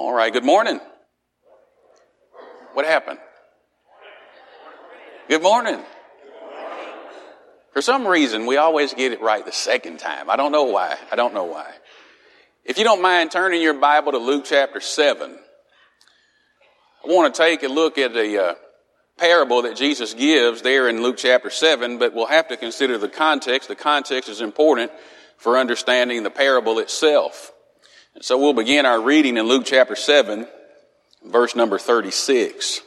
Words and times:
All 0.00 0.14
right, 0.14 0.32
good 0.32 0.46
morning. 0.46 0.80
What 2.72 2.86
happened? 2.86 3.18
Good 5.28 5.42
morning. 5.42 5.78
For 7.74 7.82
some 7.82 8.06
reason, 8.06 8.46
we 8.46 8.56
always 8.56 8.94
get 8.94 9.12
it 9.12 9.20
right 9.20 9.44
the 9.44 9.52
second 9.52 9.98
time. 9.98 10.30
I 10.30 10.36
don't 10.36 10.52
know 10.52 10.64
why. 10.64 10.96
I 11.12 11.16
don't 11.16 11.34
know 11.34 11.44
why. 11.44 11.70
If 12.64 12.78
you 12.78 12.84
don't 12.84 13.02
mind 13.02 13.30
turning 13.30 13.60
your 13.60 13.74
Bible 13.74 14.12
to 14.12 14.18
Luke 14.18 14.46
chapter 14.46 14.80
7, 14.80 15.38
I 17.04 17.06
want 17.06 17.34
to 17.34 17.38
take 17.38 17.62
a 17.62 17.68
look 17.68 17.98
at 17.98 18.16
a 18.16 18.42
uh, 18.42 18.54
parable 19.18 19.60
that 19.62 19.76
Jesus 19.76 20.14
gives 20.14 20.62
there 20.62 20.88
in 20.88 21.02
Luke 21.02 21.18
chapter 21.18 21.50
7, 21.50 21.98
but 21.98 22.14
we'll 22.14 22.24
have 22.24 22.48
to 22.48 22.56
consider 22.56 22.96
the 22.96 23.10
context. 23.10 23.68
The 23.68 23.76
context 23.76 24.30
is 24.30 24.40
important 24.40 24.92
for 25.36 25.58
understanding 25.58 26.22
the 26.22 26.30
parable 26.30 26.78
itself. 26.78 27.52
So 28.18 28.38
we'll 28.38 28.52
begin 28.52 28.86
our 28.86 29.00
reading 29.00 29.36
in 29.36 29.46
Luke 29.46 29.64
chapter 29.64 29.94
7, 29.94 30.46
verse 31.24 31.54
number 31.54 31.78
36. 31.78 32.82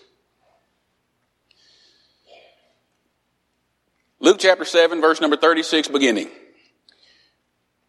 Luke 4.20 4.38
chapter 4.40 4.66
7, 4.66 5.02
verse 5.02 5.22
number 5.22 5.38
36, 5.38 5.88
beginning. 5.88 6.30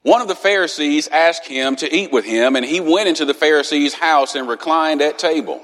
One 0.03 0.23
of 0.23 0.29
the 0.29 0.35
Pharisees 0.35 1.09
asked 1.09 1.47
him 1.47 1.77
to 1.77 1.95
eat 1.95 2.13
with 2.13 2.25
him, 2.25 2.57
and 2.57 2.65
he 2.65 2.81
went 2.81 3.09
into 3.09 3.25
the 3.25 3.35
Pharisee's 3.35 3.95
house 3.95 4.35
and 4.35 4.49
reclined 4.49 5.03
at 5.03 5.19
table. 5.19 5.61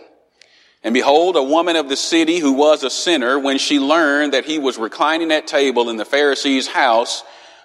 And 0.83 0.93
behold, 0.93 1.37
a 1.37 1.43
woman 1.43 1.77
of 1.77 1.89
the 1.89 1.97
city 1.97 2.39
who 2.39 2.53
was 2.53 2.83
a 2.83 2.91
sinner, 2.91 3.39
when 3.39 3.59
she 3.59 3.79
learned 3.79 4.35
that 4.35 4.45
he 4.45 4.59
was 4.59 4.77
reclining 4.77 5.31
at 5.31 5.47
table 5.47 5.89
in 5.89 5.97
the 5.97 6.05
Pharisee's 6.05 6.67
house, 6.67 7.23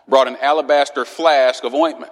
brought 0.07 0.27
an 0.27 0.37
alabaster 0.41 1.05
flask 1.05 1.63
of 1.63 1.73
ointment. 1.73 2.11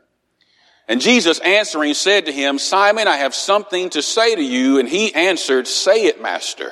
And 0.91 0.99
Jesus 0.99 1.39
answering 1.39 1.93
said 1.93 2.25
to 2.25 2.33
him, 2.33 2.59
Simon, 2.59 3.07
I 3.07 3.15
have 3.15 3.33
something 3.33 3.91
to 3.91 4.01
say 4.01 4.35
to 4.35 4.43
you. 4.43 4.77
And 4.77 4.89
he 4.89 5.15
answered, 5.15 5.65
Say 5.65 6.07
it, 6.07 6.21
master. 6.21 6.69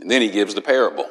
And 0.00 0.10
then 0.10 0.20
he 0.20 0.30
gives 0.30 0.56
the 0.56 0.60
parable. 0.60 1.08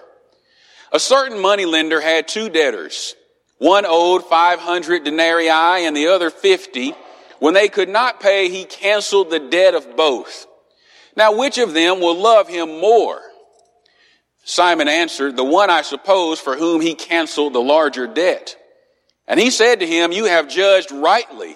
A 0.91 0.99
certain 0.99 1.39
moneylender 1.39 2.01
had 2.01 2.27
two 2.27 2.49
debtors. 2.49 3.15
One 3.59 3.85
owed 3.87 4.25
500 4.25 5.05
denarii 5.05 5.47
and 5.47 5.95
the 5.95 6.07
other 6.07 6.29
50. 6.29 6.93
When 7.39 7.53
they 7.53 7.69
could 7.69 7.87
not 7.87 8.19
pay, 8.19 8.49
he 8.49 8.65
canceled 8.65 9.29
the 9.29 9.39
debt 9.39 9.73
of 9.73 9.95
both. 9.95 10.45
Now, 11.15 11.37
which 11.37 11.57
of 11.57 11.73
them 11.73 12.01
will 12.01 12.21
love 12.21 12.49
him 12.49 12.81
more? 12.81 13.21
Simon 14.43 14.89
answered, 14.89 15.37
the 15.37 15.45
one 15.45 15.69
I 15.69 15.83
suppose 15.83 16.41
for 16.41 16.57
whom 16.57 16.81
he 16.81 16.95
canceled 16.95 17.53
the 17.53 17.61
larger 17.61 18.07
debt. 18.07 18.57
And 19.25 19.39
he 19.39 19.51
said 19.51 19.79
to 19.79 19.87
him, 19.87 20.11
you 20.11 20.25
have 20.25 20.49
judged 20.49 20.91
rightly. 20.91 21.55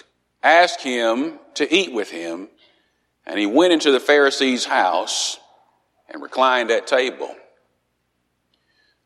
asked 0.43 0.81
him 0.81 1.39
to 1.55 1.73
eat 1.73 1.93
with 1.93 2.09
him, 2.09 2.49
and 3.25 3.39
he 3.39 3.45
went 3.45 3.73
into 3.73 3.91
the 3.91 3.99
Pharisee's 3.99 4.65
house 4.65 5.39
and 6.09 6.21
reclined 6.21 6.71
at 6.71 6.87
table. 6.87 7.33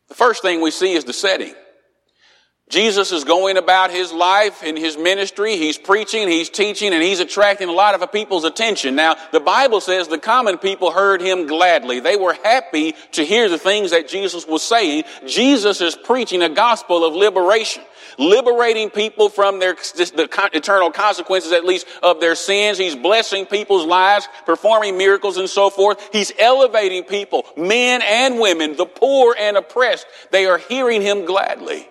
The 0.08 0.14
first 0.14 0.42
thing 0.42 0.60
we 0.60 0.70
see 0.70 0.92
is 0.92 1.04
the 1.04 1.12
setting. 1.12 1.54
Jesus 2.68 3.12
is 3.12 3.22
going 3.22 3.56
about 3.56 3.92
his 3.92 4.12
life 4.12 4.64
and 4.64 4.76
his 4.76 4.96
ministry. 4.96 5.56
He's 5.56 5.78
preaching, 5.78 6.26
he's 6.26 6.50
teaching, 6.50 6.92
and 6.92 7.00
he's 7.00 7.20
attracting 7.20 7.68
a 7.68 7.72
lot 7.72 7.94
of 7.94 8.10
people's 8.10 8.42
attention. 8.42 8.96
Now, 8.96 9.14
the 9.30 9.38
Bible 9.38 9.80
says 9.80 10.08
the 10.08 10.18
common 10.18 10.58
people 10.58 10.90
heard 10.90 11.20
him 11.20 11.46
gladly. 11.46 12.00
They 12.00 12.16
were 12.16 12.32
happy 12.32 12.96
to 13.12 13.24
hear 13.24 13.48
the 13.48 13.58
things 13.58 13.92
that 13.92 14.08
Jesus 14.08 14.48
was 14.48 14.64
saying. 14.64 15.04
Jesus 15.28 15.80
is 15.80 15.94
preaching 15.94 16.42
a 16.42 16.48
gospel 16.48 17.04
of 17.04 17.14
liberation, 17.14 17.84
liberating 18.18 18.90
people 18.90 19.28
from 19.28 19.58
their 19.58 19.74
the 19.74 20.48
eternal 20.52 20.90
consequences, 20.90 21.52
at 21.52 21.64
least 21.64 21.86
of 22.02 22.20
their 22.20 22.34
sins. 22.34 22.78
He's 22.78 22.96
blessing 22.96 23.46
people's 23.46 23.86
lives, 23.86 24.28
performing 24.44 24.96
miracles 24.96 25.36
and 25.36 25.48
so 25.48 25.70
forth. 25.70 26.08
He's 26.12 26.32
elevating 26.38 27.04
people, 27.04 27.44
men 27.56 28.02
and 28.02 28.38
women, 28.38 28.76
the 28.76 28.86
poor 28.86 29.36
and 29.38 29.56
oppressed. 29.56 30.06
They 30.30 30.46
are 30.46 30.58
hearing 30.58 31.02
him 31.02 31.24
gladly. 31.24 31.88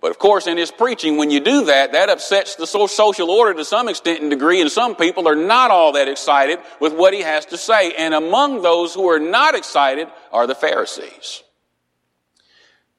But 0.00 0.10
of 0.10 0.18
course, 0.18 0.46
in 0.46 0.58
his 0.58 0.70
preaching, 0.70 1.16
when 1.16 1.30
you 1.30 1.40
do 1.40 1.64
that, 1.64 1.92
that 1.92 2.10
upsets 2.10 2.54
the 2.56 2.66
social 2.66 3.30
order 3.30 3.54
to 3.54 3.64
some 3.64 3.88
extent 3.88 4.20
and 4.20 4.30
degree, 4.30 4.60
and 4.60 4.70
some 4.70 4.94
people 4.94 5.26
are 5.26 5.34
not 5.34 5.70
all 5.70 5.92
that 5.92 6.06
excited 6.06 6.58
with 6.80 6.94
what 6.94 7.14
he 7.14 7.22
has 7.22 7.46
to 7.46 7.56
say. 7.56 7.94
And 7.94 8.12
among 8.12 8.62
those 8.62 8.94
who 8.94 9.08
are 9.08 9.18
not 9.18 9.54
excited 9.54 10.08
are 10.32 10.46
the 10.46 10.54
Pharisees. 10.54 11.42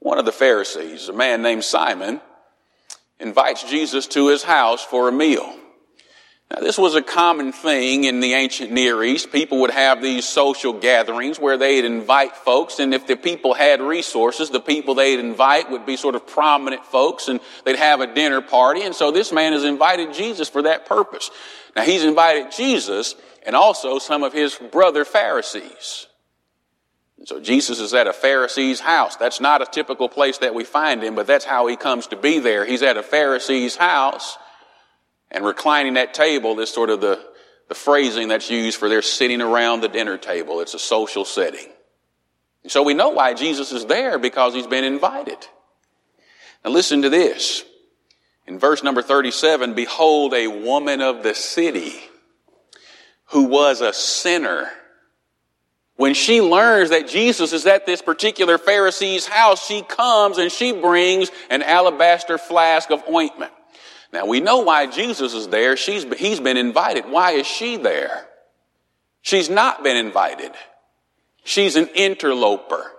One 0.07 0.19
of 0.19 0.25
the 0.25 0.31
Pharisees, 0.31 1.09
a 1.09 1.13
man 1.13 1.41
named 1.41 1.65
Simon, 1.65 2.21
invites 3.19 3.69
Jesus 3.69 4.07
to 4.07 4.29
his 4.29 4.41
house 4.41 4.81
for 4.81 5.09
a 5.09 5.11
meal. 5.11 5.53
Now, 6.49 6.61
this 6.61 6.77
was 6.77 6.95
a 6.95 7.01
common 7.01 7.51
thing 7.51 8.05
in 8.05 8.21
the 8.21 8.33
ancient 8.33 8.71
Near 8.71 9.03
East. 9.03 9.33
People 9.33 9.59
would 9.59 9.69
have 9.69 10.01
these 10.01 10.23
social 10.23 10.71
gatherings 10.71 11.41
where 11.41 11.57
they'd 11.57 11.83
invite 11.83 12.37
folks, 12.37 12.79
and 12.79 12.93
if 12.93 13.05
the 13.05 13.17
people 13.17 13.53
had 13.53 13.81
resources, 13.81 14.49
the 14.49 14.61
people 14.61 14.95
they'd 14.95 15.19
invite 15.19 15.69
would 15.71 15.85
be 15.85 15.97
sort 15.97 16.15
of 16.15 16.25
prominent 16.25 16.85
folks, 16.85 17.27
and 17.27 17.41
they'd 17.65 17.75
have 17.75 17.99
a 17.99 18.07
dinner 18.07 18.39
party. 18.39 18.83
And 18.83 18.95
so 18.95 19.11
this 19.11 19.33
man 19.33 19.51
has 19.51 19.65
invited 19.65 20.13
Jesus 20.13 20.47
for 20.47 20.61
that 20.61 20.85
purpose. 20.85 21.29
Now, 21.75 21.81
he's 21.81 22.05
invited 22.05 22.53
Jesus 22.53 23.15
and 23.45 23.57
also 23.57 23.99
some 23.99 24.23
of 24.23 24.31
his 24.31 24.55
brother 24.55 25.03
Pharisees. 25.03 26.07
So 27.27 27.41
Jesus 27.41 27.81
is 27.81 27.93
at 27.93 28.07
a 28.07 28.13
Pharisee's 28.13 28.79
house. 28.79 29.17
That's 29.17 29.41
not 29.41 29.61
a 29.61 29.65
typical 29.65 30.07
place 30.07 30.37
that 30.37 30.55
we 30.55 30.63
find 30.63 31.03
him, 31.03 31.13
but 31.13 31.27
that's 31.27 31.43
how 31.43 31.67
he 31.67 31.75
comes 31.75 32.07
to 32.07 32.15
be 32.15 32.39
there. 32.39 32.63
He's 32.63 32.81
at 32.81 32.95
a 32.95 33.03
Pharisee's 33.03 33.75
house. 33.75 34.37
And 35.29 35.43
reclining 35.43 35.97
at 35.97 36.13
table 36.13 36.57
is 36.61 36.69
sort 36.69 36.89
of 36.89 37.01
the, 37.01 37.21
the 37.67 37.75
phrasing 37.75 38.29
that's 38.29 38.49
used 38.49 38.77
for 38.79 38.87
they're 38.87 39.01
sitting 39.01 39.41
around 39.41 39.81
the 39.81 39.89
dinner 39.89 40.17
table. 40.17 40.61
It's 40.61 40.73
a 40.73 40.79
social 40.79 41.25
setting. 41.25 41.67
So 42.67 42.81
we 42.81 42.93
know 42.93 43.09
why 43.09 43.33
Jesus 43.33 43.73
is 43.73 43.85
there 43.87 44.17
because 44.17 44.53
he's 44.53 44.65
been 44.65 44.85
invited. 44.85 45.45
Now 46.63 46.71
listen 46.71 47.01
to 47.01 47.09
this. 47.09 47.65
In 48.45 48.57
verse 48.57 48.83
number 48.83 49.01
37, 49.01 49.73
behold 49.73 50.33
a 50.33 50.47
woman 50.47 51.01
of 51.01 51.23
the 51.23 51.35
city 51.35 51.93
who 53.31 53.43
was 53.43 53.81
a 53.81 53.91
sinner. 53.91 54.69
When 55.97 56.13
she 56.13 56.41
learns 56.41 56.91
that 56.91 57.07
Jesus 57.07 57.53
is 57.53 57.65
at 57.65 57.85
this 57.85 58.01
particular 58.01 58.57
Pharisee's 58.57 59.25
house, 59.25 59.65
she 59.65 59.81
comes 59.81 60.37
and 60.37 60.51
she 60.51 60.71
brings 60.71 61.31
an 61.49 61.63
alabaster 61.63 62.37
flask 62.37 62.91
of 62.91 63.03
ointment. 63.09 63.51
Now 64.13 64.25
we 64.25 64.39
know 64.39 64.59
why 64.59 64.85
Jesus 64.87 65.33
is 65.33 65.47
there. 65.49 65.75
She's, 65.75 66.05
he's 66.17 66.39
been 66.39 66.55
invited. 66.55 67.09
Why 67.09 67.31
is 67.31 67.47
she 67.47 67.77
there? 67.77 68.27
She's 69.21 69.49
not 69.49 69.83
been 69.83 69.97
invited. 69.97 70.51
She's 71.43 71.75
an 71.75 71.87
interloper. 71.95 72.91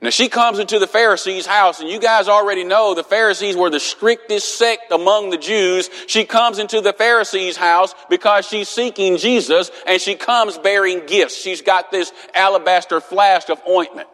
Now 0.00 0.10
she 0.10 0.28
comes 0.28 0.60
into 0.60 0.78
the 0.78 0.86
Pharisees' 0.86 1.46
house, 1.46 1.80
and 1.80 1.88
you 1.88 1.98
guys 1.98 2.28
already 2.28 2.62
know 2.62 2.94
the 2.94 3.02
Pharisees 3.02 3.56
were 3.56 3.70
the 3.70 3.80
strictest 3.80 4.56
sect 4.56 4.92
among 4.92 5.30
the 5.30 5.38
Jews. 5.38 5.90
She 6.06 6.24
comes 6.24 6.60
into 6.60 6.80
the 6.80 6.92
Pharisees' 6.92 7.56
house 7.56 7.94
because 8.08 8.46
she's 8.46 8.68
seeking 8.68 9.16
Jesus, 9.16 9.72
and 9.88 10.00
she 10.00 10.14
comes 10.14 10.56
bearing 10.56 11.04
gifts. 11.06 11.36
She's 11.36 11.62
got 11.62 11.90
this 11.90 12.12
alabaster 12.32 13.00
flask 13.00 13.48
of 13.48 13.60
ointment. 13.68 14.08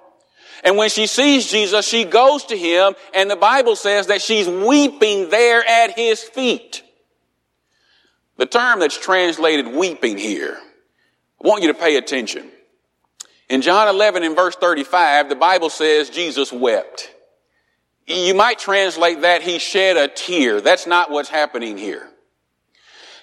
And 0.64 0.78
when 0.78 0.88
she 0.88 1.06
sees 1.06 1.50
Jesus, 1.50 1.86
she 1.86 2.04
goes 2.04 2.46
to 2.46 2.56
him, 2.56 2.94
and 3.12 3.30
the 3.30 3.36
Bible 3.36 3.76
says 3.76 4.06
that 4.06 4.22
she's 4.22 4.48
weeping 4.48 5.28
there 5.28 5.62
at 5.68 5.90
his 5.90 6.22
feet. 6.22 6.82
The 8.38 8.46
term 8.46 8.80
that's 8.80 8.98
translated 8.98 9.68
weeping 9.68 10.16
here, 10.16 10.58
I 11.42 11.46
want 11.46 11.62
you 11.62 11.68
to 11.68 11.78
pay 11.78 11.96
attention. 11.96 12.50
In 13.48 13.62
John 13.62 13.88
11 13.88 14.22
in 14.22 14.34
verse 14.34 14.56
35, 14.56 15.28
the 15.28 15.36
Bible 15.36 15.70
says 15.70 16.10
Jesus 16.10 16.52
wept. 16.52 17.10
You 18.06 18.34
might 18.34 18.58
translate 18.58 19.22
that 19.22 19.42
he 19.42 19.58
shed 19.58 19.96
a 19.96 20.08
tear. 20.08 20.60
That's 20.60 20.86
not 20.86 21.10
what's 21.10 21.28
happening 21.28 21.78
here. 21.78 22.08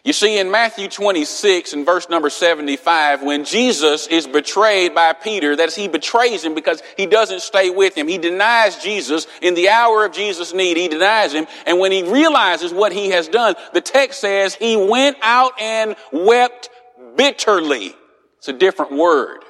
You 0.03 0.13
see, 0.13 0.39
in 0.39 0.49
Matthew 0.49 0.87
26 0.87 1.73
and 1.73 1.85
verse 1.85 2.09
number 2.09 2.31
75, 2.31 3.21
when 3.21 3.45
Jesus 3.45 4.07
is 4.07 4.25
betrayed 4.25 4.95
by 4.95 5.13
Peter, 5.13 5.55
that 5.55 5.67
is, 5.67 5.75
he 5.75 5.87
betrays 5.87 6.43
him 6.43 6.55
because 6.55 6.81
he 6.97 7.05
doesn't 7.05 7.41
stay 7.41 7.69
with 7.69 7.95
him. 7.95 8.07
He 8.07 8.17
denies 8.17 8.81
Jesus 8.81 9.27
in 9.43 9.53
the 9.53 9.69
hour 9.69 10.03
of 10.03 10.11
Jesus' 10.11 10.55
need. 10.55 10.77
He 10.77 10.87
denies 10.87 11.33
him. 11.33 11.45
And 11.67 11.77
when 11.77 11.91
he 11.91 12.01
realizes 12.01 12.73
what 12.73 12.91
he 12.91 13.09
has 13.09 13.27
done, 13.27 13.53
the 13.73 13.81
text 13.81 14.21
says 14.21 14.55
he 14.55 14.75
went 14.75 15.17
out 15.21 15.53
and 15.61 15.95
wept 16.11 16.71
bitterly. 17.15 17.93
It's 18.39 18.47
a 18.47 18.53
different 18.53 18.93
word. 18.93 19.43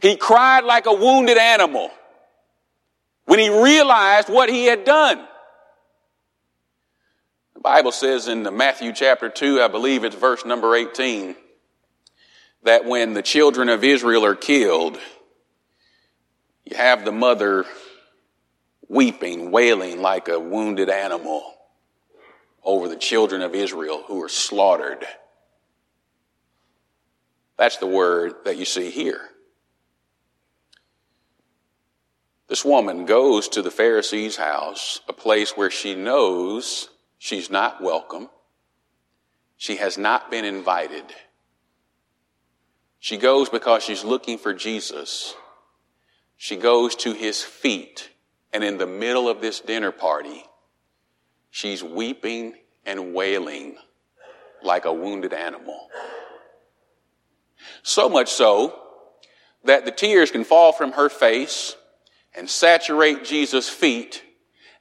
He 0.00 0.16
cried 0.16 0.64
like 0.64 0.86
a 0.86 0.92
wounded 0.92 1.38
animal 1.38 1.90
when 3.24 3.38
he 3.38 3.48
realized 3.48 4.28
what 4.28 4.48
he 4.48 4.66
had 4.66 4.84
done. 4.84 5.26
The 7.54 7.60
Bible 7.60 7.92
says 7.92 8.28
in 8.28 8.42
Matthew 8.56 8.92
chapter 8.92 9.28
2, 9.28 9.62
I 9.62 9.68
believe 9.68 10.04
it's 10.04 10.14
verse 10.14 10.44
number 10.44 10.74
18, 10.74 11.34
that 12.64 12.84
when 12.84 13.14
the 13.14 13.22
children 13.22 13.68
of 13.68 13.82
Israel 13.82 14.24
are 14.24 14.34
killed, 14.34 14.98
you 16.64 16.76
have 16.76 17.04
the 17.04 17.12
mother 17.12 17.64
weeping, 18.88 19.50
wailing 19.50 20.00
like 20.02 20.28
a 20.28 20.38
wounded 20.38 20.90
animal 20.90 21.54
over 22.62 22.88
the 22.88 22.96
children 22.96 23.42
of 23.42 23.54
Israel 23.54 24.02
who 24.06 24.22
are 24.22 24.28
slaughtered. 24.28 25.04
That's 27.56 27.78
the 27.78 27.86
word 27.86 28.34
that 28.44 28.56
you 28.58 28.64
see 28.64 28.90
here. 28.90 29.20
This 32.48 32.64
woman 32.64 33.06
goes 33.06 33.48
to 33.48 33.62
the 33.62 33.70
Pharisee's 33.70 34.36
house, 34.36 35.00
a 35.08 35.12
place 35.12 35.56
where 35.56 35.70
she 35.70 35.94
knows 35.94 36.88
she's 37.18 37.50
not 37.50 37.82
welcome. 37.82 38.28
She 39.56 39.76
has 39.76 39.98
not 39.98 40.30
been 40.30 40.44
invited. 40.44 41.04
She 43.00 43.16
goes 43.16 43.48
because 43.48 43.82
she's 43.82 44.04
looking 44.04 44.38
for 44.38 44.54
Jesus. 44.54 45.34
She 46.36 46.56
goes 46.56 46.94
to 46.96 47.14
his 47.14 47.42
feet, 47.42 48.10
and 48.52 48.62
in 48.62 48.78
the 48.78 48.86
middle 48.86 49.28
of 49.28 49.40
this 49.40 49.60
dinner 49.60 49.90
party, 49.90 50.44
she's 51.50 51.82
weeping 51.82 52.54
and 52.84 53.12
wailing 53.12 53.76
like 54.62 54.84
a 54.84 54.92
wounded 54.92 55.32
animal. 55.32 55.88
So 57.82 58.08
much 58.08 58.30
so 58.30 58.78
that 59.64 59.84
the 59.84 59.90
tears 59.90 60.30
can 60.30 60.44
fall 60.44 60.72
from 60.72 60.92
her 60.92 61.08
face 61.08 61.74
and 62.36 62.48
saturate 62.48 63.24
Jesus' 63.24 63.68
feet, 63.68 64.22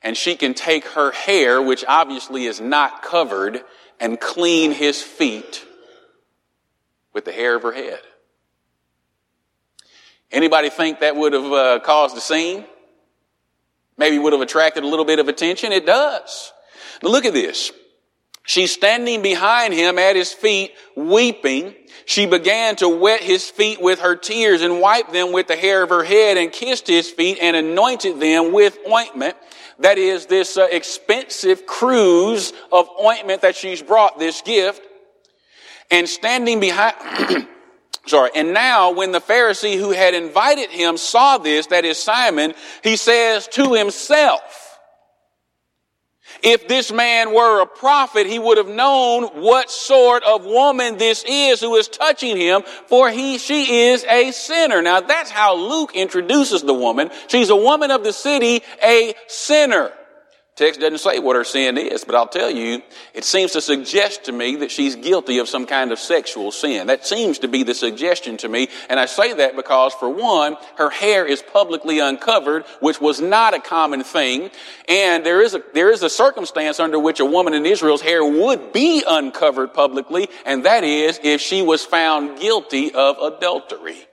and 0.01 0.15
she 0.15 0.35
can 0.35 0.53
take 0.53 0.85
her 0.89 1.11
hair, 1.11 1.61
which 1.61 1.85
obviously 1.87 2.45
is 2.45 2.59
not 2.59 3.01
covered, 3.01 3.61
and 3.99 4.19
clean 4.19 4.71
his 4.71 5.01
feet 5.01 5.65
with 7.13 7.25
the 7.25 7.31
hair 7.31 7.55
of 7.55 7.63
her 7.63 7.71
head. 7.71 8.01
Anybody 10.31 10.69
think 10.69 10.99
that 10.99 11.15
would 11.15 11.33
have 11.33 11.51
uh, 11.51 11.79
caused 11.79 12.17
a 12.17 12.21
scene? 12.21 12.65
Maybe 13.97 14.19
would 14.19 14.33
have 14.33 14.41
attracted 14.41 14.83
a 14.83 14.87
little 14.87 15.05
bit 15.05 15.19
of 15.19 15.29
attention? 15.29 15.71
It 15.71 15.85
does. 15.85 16.51
Now 17.01 17.09
look 17.09 17.25
at 17.25 17.33
this. 17.33 17.71
She's 18.45 18.71
standing 18.71 19.21
behind 19.23 19.73
him 19.73 19.97
at 19.97 20.15
his 20.15 20.31
feet, 20.31 20.73
weeping. 20.95 21.73
She 22.05 22.27
began 22.27 22.75
to 22.77 22.87
wet 22.87 23.21
his 23.21 23.49
feet 23.49 23.81
with 23.81 23.99
her 23.99 24.15
tears 24.15 24.61
and 24.61 24.79
wiped 24.79 25.11
them 25.11 25.31
with 25.31 25.47
the 25.47 25.55
hair 25.55 25.81
of 25.81 25.89
her 25.89 26.03
head 26.03 26.37
and 26.37 26.51
kissed 26.51 26.87
his 26.87 27.09
feet 27.09 27.39
and 27.41 27.55
anointed 27.55 28.19
them 28.19 28.53
with 28.53 28.77
ointment. 28.87 29.35
That 29.79 29.97
is 29.97 30.27
this 30.27 30.57
uh, 30.57 30.67
expensive 30.71 31.65
cruse 31.65 32.53
of 32.71 32.87
ointment 33.03 33.41
that 33.41 33.55
she's 33.55 33.81
brought, 33.81 34.19
this 34.19 34.41
gift. 34.41 34.81
And 35.89 36.07
standing 36.07 36.59
behind, 36.59 37.47
sorry, 38.05 38.29
and 38.35 38.53
now 38.53 38.91
when 38.91 39.11
the 39.11 39.19
Pharisee 39.19 39.77
who 39.77 39.91
had 39.91 40.13
invited 40.13 40.69
him 40.69 40.97
saw 40.97 41.39
this, 41.39 41.67
that 41.67 41.83
is 41.83 41.97
Simon, 41.97 42.53
he 42.83 42.95
says 42.95 43.47
to 43.49 43.73
himself, 43.73 44.64
if 46.43 46.67
this 46.67 46.91
man 46.91 47.33
were 47.33 47.61
a 47.61 47.65
prophet, 47.65 48.27
he 48.27 48.39
would 48.39 48.57
have 48.57 48.67
known 48.67 49.23
what 49.41 49.69
sort 49.69 50.23
of 50.23 50.45
woman 50.45 50.97
this 50.97 51.23
is 51.27 51.61
who 51.61 51.75
is 51.75 51.87
touching 51.87 52.37
him, 52.37 52.63
for 52.87 53.09
he, 53.09 53.37
she 53.37 53.89
is 53.89 54.03
a 54.05 54.31
sinner. 54.31 54.81
Now 54.81 55.01
that's 55.01 55.29
how 55.29 55.55
Luke 55.55 55.95
introduces 55.95 56.61
the 56.61 56.73
woman. 56.73 57.09
She's 57.27 57.49
a 57.49 57.55
woman 57.55 57.91
of 57.91 58.03
the 58.03 58.13
city, 58.13 58.61
a 58.83 59.13
sinner. 59.27 59.91
Text 60.55 60.79
doesn't 60.79 60.99
say 60.99 61.19
what 61.19 61.35
her 61.35 61.43
sin 61.43 61.77
is, 61.77 62.05
but 62.05 62.15
I'll 62.15 62.29
tell 62.29 62.49
you, 62.49 62.81
it 63.13 63.25
seems 63.25 63.51
to 63.51 63.61
suggest 63.61 64.23
to 64.25 64.31
me 64.31 64.55
that 64.57 64.71
she's 64.71 64.95
guilty 64.95 65.39
of 65.39 65.49
some 65.49 65.65
kind 65.65 65.91
of 65.91 65.99
sexual 65.99 66.49
sin. 66.49 66.87
That 66.87 67.05
seems 67.05 67.39
to 67.39 67.49
be 67.49 67.63
the 67.63 67.75
suggestion 67.75 68.37
to 68.37 68.47
me. 68.47 68.69
And 68.89 68.97
I 68.97 69.05
say 69.05 69.33
that 69.33 69.57
because, 69.57 69.93
for 69.95 70.07
one, 70.07 70.55
her 70.77 70.89
hair 70.89 71.25
is 71.25 71.41
publicly 71.41 71.99
uncovered, 71.99 72.63
which 72.79 73.01
was 73.01 73.19
not 73.19 73.53
a 73.53 73.59
common 73.59 74.05
thing. 74.05 74.49
And 74.87 75.25
there 75.25 75.41
is 75.41 75.55
a, 75.55 75.63
there 75.73 75.91
is 75.91 76.03
a 76.03 76.09
circumstance 76.09 76.79
under 76.79 76.99
which 76.99 77.19
a 77.19 77.25
woman 77.25 77.53
in 77.53 77.65
Israel's 77.65 78.01
hair 78.01 78.23
would 78.23 78.71
be 78.71 79.03
uncovered 79.05 79.73
publicly, 79.73 80.29
and 80.45 80.63
that 80.63 80.85
is 80.85 81.19
if 81.21 81.41
she 81.41 81.63
was 81.63 81.83
found 81.83 82.39
guilty 82.39 82.93
of 82.93 83.17
adultery. 83.17 84.07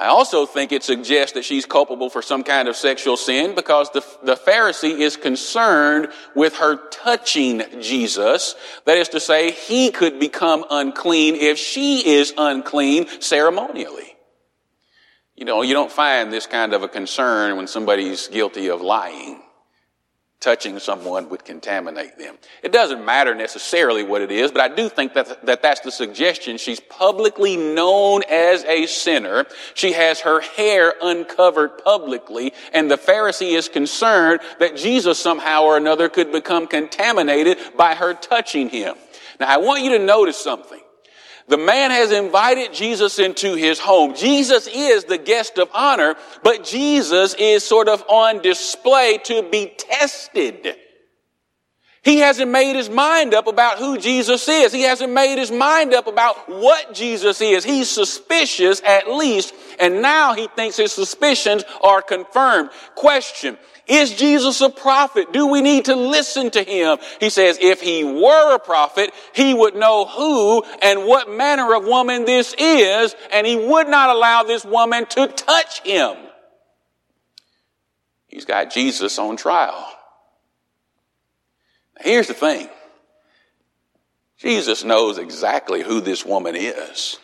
I 0.00 0.06
also 0.06 0.46
think 0.46 0.72
it 0.72 0.82
suggests 0.82 1.34
that 1.34 1.44
she's 1.44 1.66
culpable 1.66 2.08
for 2.08 2.22
some 2.22 2.42
kind 2.42 2.68
of 2.68 2.76
sexual 2.76 3.18
sin 3.18 3.54
because 3.54 3.90
the, 3.90 4.00
the 4.22 4.34
Pharisee 4.34 4.98
is 4.98 5.18
concerned 5.18 6.08
with 6.34 6.56
her 6.56 6.88
touching 6.88 7.62
Jesus. 7.82 8.54
That 8.86 8.96
is 8.96 9.10
to 9.10 9.20
say, 9.20 9.50
he 9.50 9.90
could 9.90 10.18
become 10.18 10.64
unclean 10.70 11.34
if 11.34 11.58
she 11.58 11.98
is 11.98 12.32
unclean 12.38 13.08
ceremonially. 13.20 14.16
You 15.36 15.44
know, 15.44 15.60
you 15.60 15.74
don't 15.74 15.92
find 15.92 16.32
this 16.32 16.46
kind 16.46 16.72
of 16.72 16.82
a 16.82 16.88
concern 16.88 17.58
when 17.58 17.66
somebody's 17.66 18.26
guilty 18.28 18.68
of 18.68 18.80
lying 18.80 19.42
touching 20.40 20.78
someone 20.78 21.28
would 21.28 21.44
contaminate 21.44 22.16
them. 22.16 22.36
It 22.62 22.72
doesn't 22.72 23.04
matter 23.04 23.34
necessarily 23.34 24.02
what 24.02 24.22
it 24.22 24.30
is, 24.30 24.50
but 24.50 24.62
I 24.62 24.74
do 24.74 24.88
think 24.88 25.12
that, 25.12 25.44
that 25.44 25.62
that's 25.62 25.80
the 25.80 25.92
suggestion. 25.92 26.56
She's 26.56 26.80
publicly 26.80 27.58
known 27.58 28.22
as 28.28 28.64
a 28.64 28.86
sinner. 28.86 29.44
She 29.74 29.92
has 29.92 30.20
her 30.20 30.40
hair 30.40 30.94
uncovered 31.02 31.84
publicly, 31.84 32.54
and 32.72 32.90
the 32.90 32.96
Pharisee 32.96 33.56
is 33.56 33.68
concerned 33.68 34.40
that 34.58 34.76
Jesus 34.76 35.18
somehow 35.18 35.64
or 35.64 35.76
another 35.76 36.08
could 36.08 36.32
become 36.32 36.66
contaminated 36.66 37.58
by 37.76 37.94
her 37.94 38.14
touching 38.14 38.70
him. 38.70 38.94
Now 39.38 39.48
I 39.48 39.58
want 39.58 39.82
you 39.82 39.90
to 39.90 39.98
notice 39.98 40.38
something. 40.38 40.79
The 41.50 41.58
man 41.58 41.90
has 41.90 42.12
invited 42.12 42.72
Jesus 42.72 43.18
into 43.18 43.56
his 43.56 43.80
home. 43.80 44.14
Jesus 44.14 44.68
is 44.68 45.04
the 45.04 45.18
guest 45.18 45.58
of 45.58 45.68
honor, 45.74 46.14
but 46.44 46.62
Jesus 46.62 47.34
is 47.34 47.64
sort 47.64 47.88
of 47.88 48.04
on 48.08 48.40
display 48.40 49.18
to 49.24 49.42
be 49.50 49.74
tested. 49.76 50.76
He 52.02 52.18
hasn't 52.18 52.52
made 52.52 52.76
his 52.76 52.88
mind 52.88 53.34
up 53.34 53.48
about 53.48 53.78
who 53.78 53.98
Jesus 53.98 54.48
is. 54.48 54.72
He 54.72 54.82
hasn't 54.82 55.12
made 55.12 55.38
his 55.38 55.50
mind 55.50 55.92
up 55.92 56.06
about 56.06 56.48
what 56.48 56.94
Jesus 56.94 57.40
is. 57.40 57.64
He's 57.64 57.90
suspicious 57.90 58.80
at 58.86 59.10
least, 59.10 59.52
and 59.80 60.00
now 60.00 60.34
he 60.34 60.46
thinks 60.54 60.76
his 60.76 60.92
suspicions 60.92 61.64
are 61.82 62.00
confirmed. 62.00 62.70
Question. 62.94 63.58
Is 63.90 64.14
Jesus 64.14 64.60
a 64.60 64.70
prophet? 64.70 65.32
Do 65.32 65.48
we 65.48 65.60
need 65.60 65.86
to 65.86 65.96
listen 65.96 66.52
to 66.52 66.62
him? 66.62 66.98
He 67.18 67.28
says, 67.28 67.58
if 67.60 67.80
he 67.80 68.04
were 68.04 68.54
a 68.54 68.60
prophet, 68.60 69.10
he 69.34 69.52
would 69.52 69.74
know 69.74 70.06
who 70.06 70.62
and 70.80 71.06
what 71.06 71.28
manner 71.28 71.74
of 71.74 71.84
woman 71.84 72.24
this 72.24 72.54
is, 72.56 73.16
and 73.32 73.44
he 73.44 73.56
would 73.56 73.88
not 73.88 74.14
allow 74.14 74.44
this 74.44 74.64
woman 74.64 75.06
to 75.06 75.26
touch 75.26 75.82
him. 75.82 76.16
He's 78.28 78.44
got 78.44 78.70
Jesus 78.70 79.18
on 79.18 79.36
trial. 79.36 79.92
Here's 82.00 82.28
the 82.28 82.34
thing. 82.34 82.68
Jesus 84.38 84.84
knows 84.84 85.18
exactly 85.18 85.82
who 85.82 86.00
this 86.00 86.24
woman 86.24 86.54
is. 86.56 87.18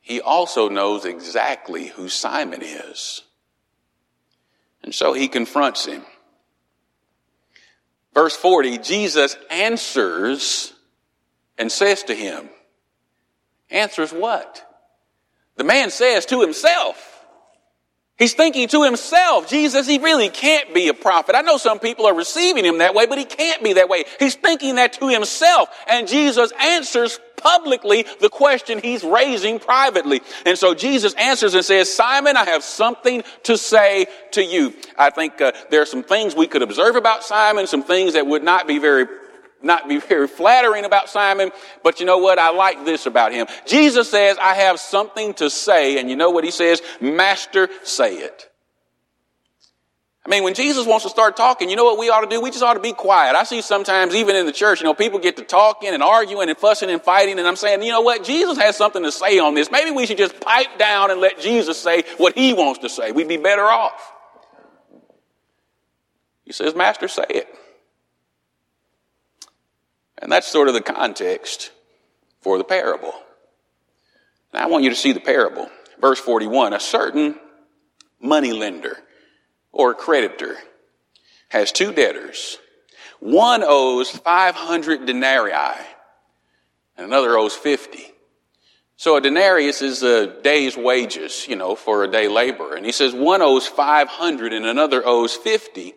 He 0.00 0.20
also 0.20 0.68
knows 0.68 1.04
exactly 1.04 1.88
who 1.88 2.08
Simon 2.08 2.62
is. 2.62 3.22
And 4.86 4.94
so 4.94 5.12
he 5.12 5.28
confronts 5.28 5.84
him. 5.84 6.02
Verse 8.14 8.34
40, 8.34 8.78
Jesus 8.78 9.36
answers 9.50 10.72
and 11.58 11.70
says 11.70 12.04
to 12.04 12.14
him, 12.14 12.48
Answers 13.68 14.12
what? 14.12 14.62
The 15.56 15.64
man 15.64 15.90
says 15.90 16.24
to 16.26 16.40
himself, 16.40 17.15
He's 18.18 18.32
thinking 18.32 18.66
to 18.68 18.82
himself, 18.82 19.48
Jesus, 19.48 19.86
he 19.86 19.98
really 19.98 20.30
can't 20.30 20.72
be 20.72 20.88
a 20.88 20.94
prophet. 20.94 21.36
I 21.36 21.42
know 21.42 21.58
some 21.58 21.78
people 21.78 22.06
are 22.06 22.14
receiving 22.14 22.64
him 22.64 22.78
that 22.78 22.94
way, 22.94 23.04
but 23.04 23.18
he 23.18 23.26
can't 23.26 23.62
be 23.62 23.74
that 23.74 23.90
way. 23.90 24.04
He's 24.18 24.34
thinking 24.34 24.76
that 24.76 24.94
to 24.94 25.08
himself. 25.08 25.68
And 25.86 26.08
Jesus 26.08 26.50
answers 26.58 27.20
publicly 27.36 28.06
the 28.20 28.30
question 28.30 28.78
he's 28.78 29.04
raising 29.04 29.58
privately. 29.58 30.22
And 30.46 30.56
so 30.56 30.74
Jesus 30.74 31.12
answers 31.14 31.52
and 31.52 31.62
says, 31.62 31.94
Simon, 31.94 32.38
I 32.38 32.46
have 32.46 32.64
something 32.64 33.22
to 33.42 33.58
say 33.58 34.06
to 34.30 34.42
you. 34.42 34.74
I 34.96 35.10
think 35.10 35.38
uh, 35.42 35.52
there 35.70 35.82
are 35.82 35.86
some 35.86 36.02
things 36.02 36.34
we 36.34 36.46
could 36.46 36.62
observe 36.62 36.96
about 36.96 37.22
Simon, 37.22 37.66
some 37.66 37.82
things 37.82 38.14
that 38.14 38.26
would 38.26 38.42
not 38.42 38.66
be 38.66 38.78
very 38.78 39.06
not 39.62 39.88
be 39.88 39.98
very 39.98 40.28
flattering 40.28 40.84
about 40.84 41.08
Simon, 41.08 41.50
but 41.82 42.00
you 42.00 42.06
know 42.06 42.18
what? 42.18 42.38
I 42.38 42.50
like 42.50 42.84
this 42.84 43.06
about 43.06 43.32
him. 43.32 43.46
Jesus 43.66 44.10
says, 44.10 44.36
I 44.40 44.54
have 44.54 44.78
something 44.78 45.34
to 45.34 45.50
say, 45.50 45.98
and 45.98 46.10
you 46.10 46.16
know 46.16 46.30
what 46.30 46.44
he 46.44 46.50
says? 46.50 46.82
Master, 47.00 47.68
say 47.82 48.16
it. 48.16 48.50
I 50.24 50.28
mean, 50.28 50.42
when 50.42 50.54
Jesus 50.54 50.86
wants 50.86 51.04
to 51.04 51.08
start 51.08 51.36
talking, 51.36 51.70
you 51.70 51.76
know 51.76 51.84
what 51.84 51.98
we 51.98 52.10
ought 52.10 52.22
to 52.22 52.26
do? 52.26 52.40
We 52.40 52.50
just 52.50 52.62
ought 52.62 52.74
to 52.74 52.80
be 52.80 52.92
quiet. 52.92 53.36
I 53.36 53.44
see 53.44 53.62
sometimes, 53.62 54.12
even 54.12 54.34
in 54.34 54.44
the 54.44 54.52
church, 54.52 54.80
you 54.80 54.84
know, 54.84 54.92
people 54.92 55.20
get 55.20 55.36
to 55.36 55.44
talking 55.44 55.90
and 55.90 56.02
arguing 56.02 56.48
and 56.48 56.58
fussing 56.58 56.90
and 56.90 57.00
fighting, 57.00 57.38
and 57.38 57.46
I'm 57.46 57.54
saying, 57.54 57.84
you 57.84 57.92
know 57.92 58.00
what? 58.00 58.24
Jesus 58.24 58.58
has 58.58 58.76
something 58.76 59.04
to 59.04 59.12
say 59.12 59.38
on 59.38 59.54
this. 59.54 59.70
Maybe 59.70 59.92
we 59.92 60.04
should 60.04 60.18
just 60.18 60.40
pipe 60.40 60.78
down 60.78 61.12
and 61.12 61.20
let 61.20 61.38
Jesus 61.38 61.80
say 61.80 62.02
what 62.16 62.36
he 62.36 62.54
wants 62.54 62.80
to 62.80 62.88
say. 62.88 63.12
We'd 63.12 63.28
be 63.28 63.36
better 63.36 63.62
off. 63.62 64.14
He 66.44 66.52
says, 66.52 66.74
Master, 66.74 67.06
say 67.06 67.26
it. 67.28 67.48
And 70.18 70.30
that's 70.32 70.46
sort 70.46 70.68
of 70.68 70.74
the 70.74 70.80
context 70.80 71.70
for 72.40 72.58
the 72.58 72.64
parable. 72.64 73.12
Now 74.52 74.62
I 74.62 74.66
want 74.66 74.84
you 74.84 74.90
to 74.90 74.96
see 74.96 75.12
the 75.12 75.20
parable. 75.20 75.68
Verse 76.00 76.18
41, 76.18 76.72
a 76.72 76.80
certain 76.80 77.36
money 78.20 78.52
lender 78.52 78.98
or 79.72 79.94
creditor 79.94 80.56
has 81.48 81.72
two 81.72 81.92
debtors. 81.92 82.58
One 83.20 83.62
owes 83.64 84.10
500 84.10 85.06
denarii 85.06 85.52
and 86.96 87.06
another 87.06 87.36
owes 87.36 87.54
50. 87.54 87.98
So 88.96 89.16
a 89.16 89.20
denarius 89.20 89.82
is 89.82 90.02
a 90.02 90.40
day's 90.40 90.76
wages, 90.76 91.46
you 91.46 91.56
know, 91.56 91.74
for 91.74 92.02
a 92.02 92.10
day 92.10 92.28
laborer. 92.28 92.76
And 92.76 92.86
he 92.86 92.92
says 92.92 93.12
one 93.12 93.42
owes 93.42 93.66
500 93.66 94.52
and 94.54 94.64
another 94.64 95.06
owes 95.06 95.34
50. 95.34 95.94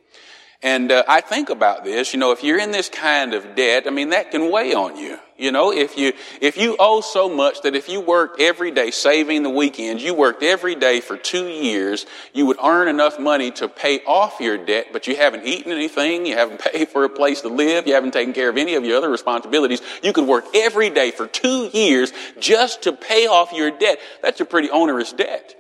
And 0.62 0.92
uh, 0.92 1.04
I 1.08 1.22
think 1.22 1.50
about 1.50 1.86
this, 1.86 2.13
you 2.13 2.20
know, 2.20 2.34
if 2.34 2.44
you're 2.44 2.60
in 2.60 2.72
this 2.72 2.89
kind 2.89 3.34
of 3.34 3.56
debt, 3.56 3.86
I 3.88 3.92
mean, 3.92 4.10
that 4.10 4.32
can 4.32 4.51
weigh 4.51 4.74
on 4.74 4.98
you. 4.98 5.18
You 5.38 5.54
know, 5.54 5.72
if 5.72 5.98
you, 5.98 6.12
if 6.42 6.58
you 6.58 6.75
owe 6.78 7.00
so 7.00 7.30
much 7.30 7.62
that 7.62 7.75
if 7.75 7.88
you 7.88 8.01
worked 8.01 8.42
every 8.42 8.72
day 8.72 8.92
saving 8.92 9.44
the 9.44 9.50
weekends, 9.50 10.04
you 10.04 10.13
worked 10.13 10.44
every 10.44 10.75
day 10.75 11.00
for 11.00 11.16
two 11.16 11.48
years, 11.48 12.06
you 12.34 12.46
would 12.46 12.58
earn 12.62 12.89
enough 12.89 13.18
money 13.18 13.51
to 13.51 13.70
pay 13.70 14.00
off 14.00 14.42
your 14.42 14.58
debt, 14.58 14.88
but 14.92 15.08
you 15.08 15.16
haven't 15.16 15.46
eaten 15.46 15.72
anything, 15.72 16.25
you 16.25 16.36
haven't 16.36 16.60
paid 16.74 16.89
for 16.89 17.06
a 17.06 17.10
place 17.10 17.39
to 17.42 17.48
live, 17.48 17.88
you 17.88 17.94
haven't 17.94 18.12
taken 18.12 18.34
care 18.34 18.50
of 18.50 18.58
any 18.58 18.75
of 18.75 18.84
your 18.84 18.98
other 18.98 19.10
responsibilities. 19.10 19.82
You 20.04 20.12
could 20.12 20.28
work 20.28 20.44
every 20.54 20.89
day 20.89 21.12
for 21.12 21.25
two 21.25 21.70
years 21.72 22.12
just 22.38 22.82
to 22.82 22.92
pay 22.92 23.28
off 23.28 23.54
your 23.54 23.72
debt. 23.72 24.00
That's 24.22 24.42
a 24.42 24.46
pretty 24.46 24.70
onerous 24.70 25.13
debt. 25.13 25.59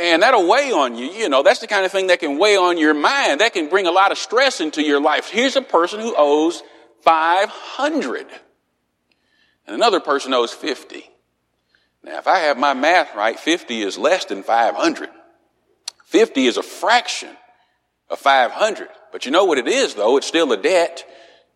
And 0.00 0.22
that'll 0.22 0.48
weigh 0.48 0.72
on 0.72 0.96
you. 0.96 1.06
You 1.06 1.28
know, 1.28 1.42
that's 1.42 1.60
the 1.60 1.66
kind 1.66 1.86
of 1.86 1.92
thing 1.92 2.08
that 2.08 2.20
can 2.20 2.38
weigh 2.38 2.56
on 2.56 2.76
your 2.76 2.94
mind. 2.94 3.40
That 3.40 3.54
can 3.54 3.68
bring 3.68 3.86
a 3.86 3.92
lot 3.92 4.12
of 4.12 4.18
stress 4.18 4.60
into 4.60 4.82
your 4.82 5.00
life. 5.00 5.30
Here's 5.30 5.56
a 5.56 5.62
person 5.62 6.00
who 6.00 6.14
owes 6.16 6.62
500 7.02 8.26
and 9.66 9.74
another 9.74 10.00
person 10.00 10.32
owes 10.32 10.52
50. 10.52 11.08
Now, 12.04 12.18
if 12.18 12.26
I 12.26 12.40
have 12.40 12.58
my 12.58 12.74
math 12.74 13.14
right, 13.16 13.38
50 13.38 13.82
is 13.82 13.98
less 13.98 14.24
than 14.26 14.42
500. 14.42 15.10
50 16.04 16.46
is 16.46 16.56
a 16.56 16.62
fraction 16.62 17.30
of 18.08 18.18
500. 18.18 18.88
But 19.10 19.24
you 19.24 19.32
know 19.32 19.44
what 19.44 19.58
it 19.58 19.66
is 19.66 19.94
though? 19.94 20.16
It's 20.16 20.26
still 20.26 20.52
a 20.52 20.56
debt. 20.56 21.04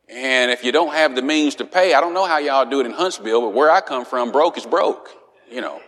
And 0.08 0.50
if 0.50 0.64
you 0.64 0.72
don't 0.72 0.92
have 0.92 1.14
the 1.14 1.22
means 1.22 1.54
to 1.56 1.64
pay, 1.64 1.94
I 1.94 2.00
don't 2.00 2.14
know 2.14 2.26
how 2.26 2.38
y'all 2.38 2.68
do 2.68 2.80
it 2.80 2.86
in 2.86 2.92
Huntsville, 2.92 3.42
but 3.42 3.54
where 3.54 3.70
I 3.70 3.80
come 3.80 4.04
from, 4.04 4.32
broke 4.32 4.58
is 4.58 4.66
broke. 4.66 5.10
You 5.50 5.60
know. 5.60 5.80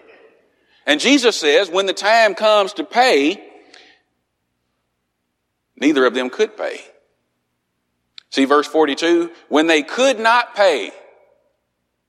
And 0.87 1.01
Jesus 1.01 1.39
says, 1.39 1.71
when 1.71 1.87
the 1.87 1.93
time 1.93 2.35
comes 2.35 2.75
to 2.75 2.85
pay, 2.85 3.43
neither 5.77 6.05
of 6.05 6.15
them 6.15 6.31
could 6.31 6.57
pay. 6.57 6.81
See 8.31 8.47
verse 8.47 8.67
42? 8.67 9.31
When 9.49 9.67
they 9.67 9.83
could 9.83 10.19
not 10.19 10.57
pay, 10.57 10.91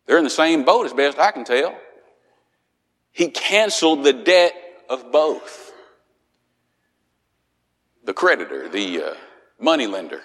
they're 0.05 0.17
in 0.17 0.23
the 0.23 0.29
same 0.29 0.63
boat 0.63 0.85
as 0.85 0.93
best 0.93 1.19
I 1.19 1.31
can 1.31 1.43
tell. 1.43 1.75
He 3.11 3.29
canceled 3.29 4.03
the 4.03 4.13
debt 4.13 4.53
of 4.89 5.11
both. 5.11 5.71
The 8.05 8.13
creditor, 8.13 8.67
the 8.69 9.03
uh, 9.03 9.13
money 9.59 9.87
lender. 9.87 10.21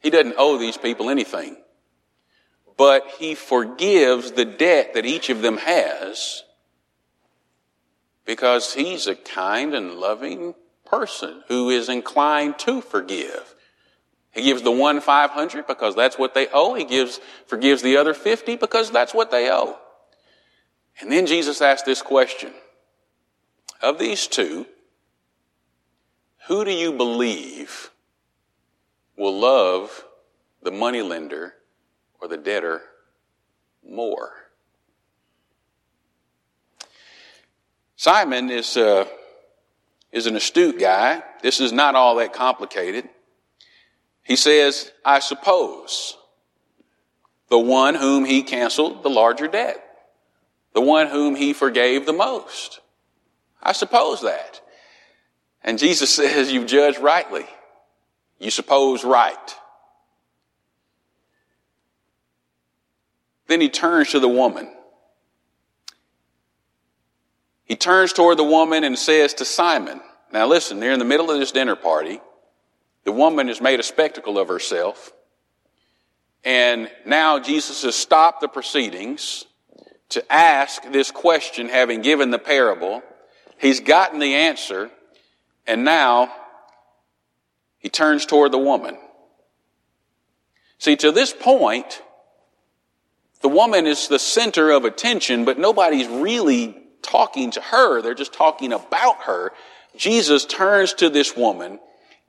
He 0.00 0.10
doesn't 0.10 0.36
owe 0.36 0.58
these 0.58 0.76
people 0.76 1.10
anything. 1.10 1.56
But 2.76 3.06
he 3.18 3.34
forgives 3.34 4.32
the 4.32 4.44
debt 4.44 4.94
that 4.94 5.06
each 5.06 5.28
of 5.28 5.42
them 5.42 5.58
has 5.58 6.42
because 8.30 8.74
he's 8.74 9.08
a 9.08 9.16
kind 9.16 9.74
and 9.74 9.94
loving 9.94 10.54
person 10.86 11.42
who 11.48 11.68
is 11.68 11.88
inclined 11.88 12.56
to 12.60 12.80
forgive. 12.80 13.56
He 14.30 14.42
gives 14.42 14.62
the 14.62 14.70
one 14.70 15.00
500 15.00 15.66
because 15.66 15.96
that's 15.96 16.16
what 16.16 16.32
they 16.32 16.46
owe. 16.52 16.74
He 16.74 16.84
gives, 16.84 17.18
forgives 17.48 17.82
the 17.82 17.96
other 17.96 18.14
50 18.14 18.54
because 18.54 18.92
that's 18.92 19.12
what 19.12 19.32
they 19.32 19.50
owe. 19.50 19.76
And 21.00 21.10
then 21.10 21.26
Jesus 21.26 21.60
asked 21.60 21.86
this 21.86 22.02
question. 22.02 22.52
Of 23.82 23.98
these 23.98 24.28
two, 24.28 24.64
who 26.46 26.64
do 26.64 26.70
you 26.70 26.92
believe 26.92 27.90
will 29.16 29.40
love 29.40 30.04
the 30.62 30.70
moneylender 30.70 31.54
or 32.20 32.28
the 32.28 32.36
debtor 32.36 32.82
more? 33.84 34.39
Simon 38.00 38.48
is, 38.48 38.78
uh, 38.78 39.04
is 40.10 40.26
an 40.26 40.34
astute 40.34 40.80
guy. 40.80 41.22
This 41.42 41.60
is 41.60 41.70
not 41.70 41.94
all 41.94 42.16
that 42.16 42.32
complicated. 42.32 43.06
He 44.22 44.36
says, 44.36 44.90
I 45.04 45.18
suppose 45.18 46.16
the 47.50 47.58
one 47.58 47.94
whom 47.94 48.24
he 48.24 48.42
canceled 48.42 49.02
the 49.02 49.10
larger 49.10 49.48
debt, 49.48 49.84
the 50.72 50.80
one 50.80 51.08
whom 51.08 51.34
he 51.34 51.52
forgave 51.52 52.06
the 52.06 52.14
most. 52.14 52.80
I 53.62 53.72
suppose 53.72 54.22
that. 54.22 54.62
And 55.62 55.78
Jesus 55.78 56.08
says, 56.14 56.50
You've 56.50 56.68
judged 56.68 57.00
rightly. 57.00 57.44
You 58.38 58.50
suppose 58.50 59.04
right. 59.04 59.56
Then 63.46 63.60
he 63.60 63.68
turns 63.68 64.12
to 64.12 64.20
the 64.20 64.26
woman. 64.26 64.72
He 67.70 67.76
turns 67.76 68.12
toward 68.12 68.36
the 68.36 68.42
woman 68.42 68.82
and 68.82 68.98
says 68.98 69.34
to 69.34 69.44
Simon, 69.44 70.00
Now 70.32 70.48
listen, 70.48 70.80
they're 70.80 70.90
in 70.90 70.98
the 70.98 71.04
middle 71.04 71.30
of 71.30 71.38
this 71.38 71.52
dinner 71.52 71.76
party. 71.76 72.20
The 73.04 73.12
woman 73.12 73.46
has 73.46 73.60
made 73.60 73.78
a 73.78 73.84
spectacle 73.84 74.40
of 74.40 74.48
herself. 74.48 75.12
And 76.42 76.90
now 77.06 77.38
Jesus 77.38 77.84
has 77.84 77.94
stopped 77.94 78.40
the 78.40 78.48
proceedings 78.48 79.44
to 80.08 80.32
ask 80.32 80.82
this 80.90 81.12
question, 81.12 81.68
having 81.68 82.02
given 82.02 82.32
the 82.32 82.40
parable. 82.40 83.04
He's 83.56 83.78
gotten 83.78 84.18
the 84.18 84.34
answer, 84.34 84.90
and 85.64 85.84
now 85.84 86.34
he 87.78 87.88
turns 87.88 88.26
toward 88.26 88.50
the 88.50 88.58
woman. 88.58 88.98
See, 90.78 90.96
to 90.96 91.12
this 91.12 91.32
point, 91.32 92.02
the 93.42 93.48
woman 93.48 93.86
is 93.86 94.08
the 94.08 94.18
center 94.18 94.70
of 94.72 94.84
attention, 94.84 95.44
but 95.44 95.56
nobody's 95.56 96.08
really 96.08 96.79
talking 97.02 97.50
to 97.52 97.60
her. 97.60 98.02
They're 98.02 98.14
just 98.14 98.32
talking 98.32 98.72
about 98.72 99.22
her. 99.22 99.52
Jesus 99.96 100.44
turns 100.44 100.94
to 100.94 101.08
this 101.08 101.36
woman 101.36 101.78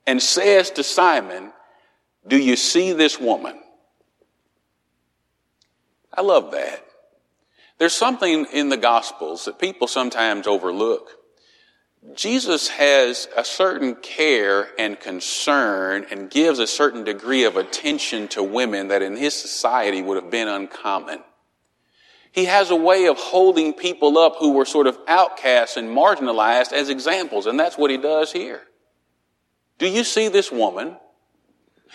and 0.06 0.20
says 0.20 0.70
to 0.72 0.82
Simon, 0.82 1.52
do 2.26 2.36
you 2.38 2.56
see 2.56 2.92
this 2.92 3.18
woman? 3.18 3.58
I 6.12 6.20
love 6.20 6.50
that. 6.52 6.84
There's 7.78 7.94
something 7.94 8.46
in 8.52 8.68
the 8.68 8.76
Gospels 8.76 9.46
that 9.46 9.58
people 9.58 9.86
sometimes 9.86 10.46
overlook. 10.46 11.10
Jesus 12.14 12.68
has 12.68 13.28
a 13.36 13.44
certain 13.44 13.94
care 13.94 14.68
and 14.78 14.98
concern 14.98 16.06
and 16.10 16.30
gives 16.30 16.58
a 16.58 16.66
certain 16.66 17.04
degree 17.04 17.44
of 17.44 17.56
attention 17.56 18.28
to 18.28 18.42
women 18.42 18.88
that 18.88 19.02
in 19.02 19.16
his 19.16 19.34
society 19.34 20.02
would 20.02 20.20
have 20.20 20.30
been 20.30 20.48
uncommon. 20.48 21.20
He 22.32 22.46
has 22.46 22.70
a 22.70 22.76
way 22.76 23.06
of 23.06 23.18
holding 23.18 23.72
people 23.72 24.18
up 24.18 24.36
who 24.38 24.52
were 24.52 24.64
sort 24.64 24.86
of 24.86 24.98
outcasts 25.06 25.76
and 25.76 25.88
marginalized 25.88 26.72
as 26.72 26.88
examples, 26.88 27.46
and 27.46 27.60
that's 27.60 27.78
what 27.78 27.90
he 27.90 27.98
does 27.98 28.32
here. 28.32 28.62
Do 29.78 29.86
you 29.86 30.02
see 30.04 30.28
this 30.28 30.50
woman 30.50 30.96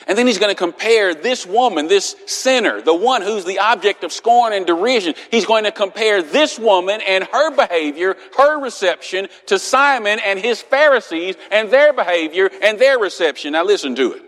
and 0.05 0.17
then 0.17 0.27
he's 0.27 0.37
going 0.37 0.51
to 0.51 0.55
compare 0.55 1.15
this 1.15 1.45
woman, 1.45 1.87
this 1.87 2.15
sinner, 2.27 2.81
the 2.81 2.93
one 2.93 3.23
who's 3.23 3.45
the 3.45 3.59
object 3.59 4.03
of 4.03 4.11
scorn 4.11 4.53
and 4.53 4.65
derision. 4.65 5.15
He's 5.31 5.45
going 5.45 5.63
to 5.63 5.71
compare 5.71 6.21
this 6.21 6.59
woman 6.59 7.01
and 7.07 7.23
her 7.23 7.55
behavior, 7.55 8.15
her 8.37 8.61
reception 8.61 9.27
to 9.47 9.57
Simon 9.57 10.19
and 10.23 10.37
his 10.37 10.61
Pharisees 10.61 11.35
and 11.49 11.71
their 11.71 11.93
behavior 11.93 12.51
and 12.61 12.77
their 12.77 12.99
reception. 12.99 13.53
Now 13.53 13.63
listen 13.63 13.95
to 13.95 14.13
it. 14.13 14.21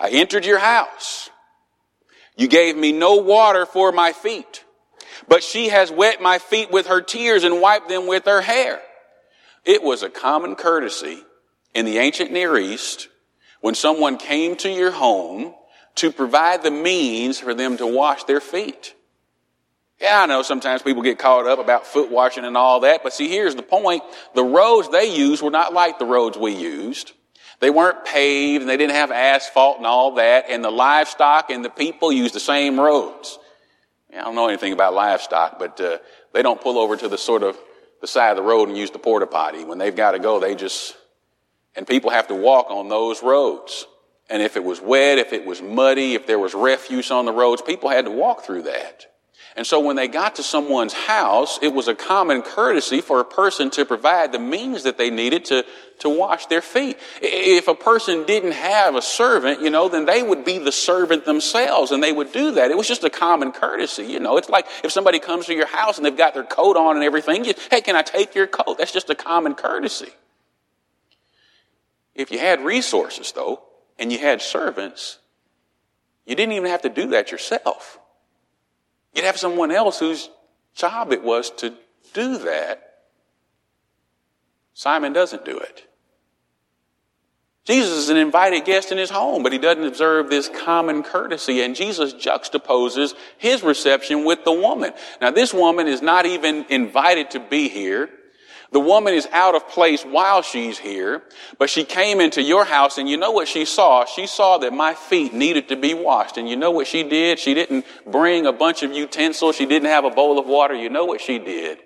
I 0.00 0.08
entered 0.10 0.44
your 0.44 0.58
house. 0.58 1.30
You 2.36 2.48
gave 2.48 2.76
me 2.76 2.90
no 2.90 3.16
water 3.16 3.64
for 3.64 3.92
my 3.92 4.12
feet, 4.12 4.63
but 5.28 5.42
she 5.42 5.68
has 5.68 5.90
wet 5.90 6.20
my 6.22 6.38
feet 6.38 6.70
with 6.70 6.86
her 6.86 7.00
tears 7.00 7.44
and 7.44 7.60
wiped 7.60 7.88
them 7.88 8.06
with 8.06 8.24
her 8.26 8.40
hair. 8.40 8.80
It 9.64 9.82
was 9.82 10.02
a 10.02 10.10
common 10.10 10.56
courtesy 10.56 11.22
in 11.74 11.86
the 11.86 11.98
ancient 11.98 12.32
Near 12.32 12.56
East 12.56 13.08
when 13.60 13.74
someone 13.74 14.18
came 14.18 14.56
to 14.56 14.70
your 14.70 14.90
home 14.90 15.54
to 15.96 16.10
provide 16.10 16.62
the 16.62 16.70
means 16.70 17.38
for 17.38 17.54
them 17.54 17.76
to 17.78 17.86
wash 17.86 18.24
their 18.24 18.40
feet. 18.40 18.94
Yeah, 20.00 20.22
I 20.22 20.26
know 20.26 20.42
sometimes 20.42 20.82
people 20.82 21.02
get 21.02 21.18
caught 21.18 21.46
up 21.46 21.58
about 21.58 21.86
foot 21.86 22.10
washing 22.10 22.44
and 22.44 22.56
all 22.56 22.80
that, 22.80 23.02
but 23.02 23.12
see, 23.12 23.28
here's 23.28 23.54
the 23.54 23.62
point. 23.62 24.02
The 24.34 24.44
roads 24.44 24.90
they 24.90 25.14
used 25.14 25.40
were 25.40 25.50
not 25.50 25.72
like 25.72 25.98
the 25.98 26.04
roads 26.04 26.36
we 26.36 26.54
used. 26.54 27.12
They 27.60 27.70
weren't 27.70 28.04
paved 28.04 28.62
and 28.62 28.68
they 28.68 28.76
didn't 28.76 28.96
have 28.96 29.12
asphalt 29.12 29.78
and 29.78 29.86
all 29.86 30.16
that, 30.16 30.46
and 30.50 30.62
the 30.64 30.70
livestock 30.70 31.48
and 31.50 31.64
the 31.64 31.70
people 31.70 32.12
used 32.12 32.34
the 32.34 32.40
same 32.40 32.78
roads. 32.78 33.38
I 34.16 34.22
don't 34.22 34.34
know 34.34 34.48
anything 34.48 34.72
about 34.72 34.94
livestock, 34.94 35.58
but 35.58 35.80
uh, 35.80 35.98
they 36.32 36.42
don't 36.42 36.60
pull 36.60 36.78
over 36.78 36.96
to 36.96 37.08
the 37.08 37.18
sort 37.18 37.42
of 37.42 37.58
the 38.00 38.06
side 38.06 38.30
of 38.30 38.36
the 38.36 38.42
road 38.42 38.68
and 38.68 38.76
use 38.76 38.90
the 38.90 38.98
porta 38.98 39.26
potty. 39.26 39.64
When 39.64 39.78
they've 39.78 39.94
got 39.94 40.12
to 40.12 40.18
go, 40.18 40.38
they 40.40 40.54
just 40.54 40.96
and 41.76 41.86
people 41.86 42.10
have 42.10 42.28
to 42.28 42.34
walk 42.34 42.70
on 42.70 42.88
those 42.88 43.22
roads. 43.22 43.86
And 44.30 44.40
if 44.40 44.56
it 44.56 44.64
was 44.64 44.80
wet, 44.80 45.18
if 45.18 45.32
it 45.32 45.44
was 45.44 45.60
muddy, 45.60 46.14
if 46.14 46.26
there 46.26 46.38
was 46.38 46.54
refuse 46.54 47.10
on 47.10 47.26
the 47.26 47.32
roads, 47.32 47.62
people 47.62 47.90
had 47.90 48.06
to 48.06 48.10
walk 48.10 48.44
through 48.44 48.62
that. 48.62 49.06
And 49.56 49.64
so 49.64 49.78
when 49.78 49.94
they 49.94 50.08
got 50.08 50.36
to 50.36 50.42
someone's 50.42 50.92
house, 50.92 51.60
it 51.62 51.72
was 51.72 51.86
a 51.86 51.94
common 51.94 52.42
courtesy 52.42 53.00
for 53.00 53.20
a 53.20 53.24
person 53.24 53.70
to 53.70 53.84
provide 53.84 54.32
the 54.32 54.40
means 54.40 54.82
that 54.82 54.98
they 54.98 55.10
needed 55.10 55.44
to, 55.46 55.64
to 56.00 56.08
wash 56.08 56.46
their 56.46 56.60
feet. 56.60 56.98
If 57.22 57.68
a 57.68 57.74
person 57.76 58.24
didn't 58.24 58.52
have 58.52 58.96
a 58.96 59.02
servant, 59.02 59.62
you 59.62 59.70
know, 59.70 59.88
then 59.88 60.06
they 60.06 60.24
would 60.24 60.44
be 60.44 60.58
the 60.58 60.72
servant 60.72 61.24
themselves 61.24 61.92
and 61.92 62.02
they 62.02 62.10
would 62.10 62.32
do 62.32 62.50
that. 62.52 62.72
It 62.72 62.76
was 62.76 62.88
just 62.88 63.04
a 63.04 63.10
common 63.10 63.52
courtesy, 63.52 64.04
you 64.04 64.18
know. 64.18 64.38
It's 64.38 64.48
like 64.48 64.66
if 64.82 64.90
somebody 64.90 65.20
comes 65.20 65.46
to 65.46 65.54
your 65.54 65.68
house 65.68 65.98
and 65.98 66.04
they've 66.04 66.16
got 66.16 66.34
their 66.34 66.42
coat 66.42 66.76
on 66.76 66.96
and 66.96 67.04
everything, 67.04 67.44
you, 67.44 67.54
hey, 67.70 67.80
can 67.80 67.94
I 67.94 68.02
take 68.02 68.34
your 68.34 68.48
coat? 68.48 68.78
That's 68.78 68.92
just 68.92 69.08
a 69.08 69.14
common 69.14 69.54
courtesy. 69.54 70.10
If 72.16 72.32
you 72.32 72.40
had 72.40 72.60
resources, 72.60 73.30
though, 73.30 73.62
and 74.00 74.10
you 74.10 74.18
had 74.18 74.42
servants, 74.42 75.18
you 76.26 76.34
didn't 76.34 76.54
even 76.54 76.70
have 76.70 76.82
to 76.82 76.88
do 76.88 77.08
that 77.10 77.30
yourself. 77.30 78.00
You'd 79.14 79.24
have 79.24 79.38
someone 79.38 79.70
else 79.70 79.98
whose 79.98 80.28
job 80.74 81.12
it 81.12 81.22
was 81.22 81.50
to 81.50 81.74
do 82.12 82.38
that. 82.38 82.80
Simon 84.74 85.12
doesn't 85.12 85.44
do 85.44 85.58
it. 85.58 85.86
Jesus 87.64 87.96
is 87.96 88.08
an 88.10 88.18
invited 88.18 88.66
guest 88.66 88.92
in 88.92 88.98
his 88.98 89.08
home, 89.08 89.42
but 89.42 89.52
he 89.52 89.58
doesn't 89.58 89.84
observe 89.84 90.28
this 90.28 90.50
common 90.50 91.02
courtesy. 91.02 91.62
And 91.62 91.74
Jesus 91.74 92.12
juxtaposes 92.12 93.14
his 93.38 93.62
reception 93.62 94.24
with 94.24 94.44
the 94.44 94.52
woman. 94.52 94.92
Now, 95.20 95.30
this 95.30 95.54
woman 95.54 95.86
is 95.86 96.02
not 96.02 96.26
even 96.26 96.66
invited 96.68 97.30
to 97.30 97.40
be 97.40 97.68
here. 97.68 98.10
The 98.74 98.80
woman 98.80 99.14
is 99.14 99.28
out 99.30 99.54
of 99.54 99.68
place 99.68 100.02
while 100.02 100.42
she's 100.42 100.78
here, 100.78 101.22
but 101.60 101.70
she 101.70 101.84
came 101.84 102.20
into 102.20 102.42
your 102.42 102.64
house 102.64 102.98
and 102.98 103.08
you 103.08 103.16
know 103.16 103.30
what 103.30 103.46
she 103.46 103.64
saw? 103.66 104.04
She 104.04 104.26
saw 104.26 104.58
that 104.58 104.72
my 104.72 104.94
feet 104.94 105.32
needed 105.32 105.68
to 105.68 105.76
be 105.76 105.94
washed. 105.94 106.38
And 106.38 106.48
you 106.48 106.56
know 106.56 106.72
what 106.72 106.88
she 106.88 107.04
did? 107.04 107.38
She 107.38 107.54
didn't 107.54 107.86
bring 108.04 108.46
a 108.46 108.52
bunch 108.52 108.82
of 108.82 108.92
utensils. 108.92 109.54
She 109.54 109.64
didn't 109.64 109.90
have 109.90 110.04
a 110.04 110.10
bowl 110.10 110.40
of 110.40 110.46
water. 110.46 110.74
You 110.74 110.90
know 110.90 111.04
what 111.04 111.20
she 111.20 111.38
did? 111.38 111.78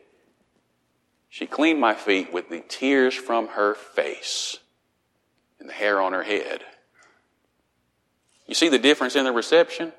She 1.28 1.44
cleaned 1.44 1.78
my 1.78 1.92
feet 1.92 2.32
with 2.32 2.48
the 2.48 2.60
tears 2.66 3.14
from 3.14 3.48
her 3.48 3.74
face 3.74 4.56
and 5.60 5.68
the 5.68 5.74
hair 5.74 6.00
on 6.00 6.14
her 6.14 6.22
head. 6.22 6.64
You 8.46 8.54
see 8.54 8.70
the 8.70 8.78
difference 8.78 9.14
in 9.14 9.24
the 9.24 9.32
reception? 9.32 9.92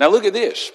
Now 0.00 0.08
look 0.08 0.24
at 0.24 0.32
this. 0.32 0.72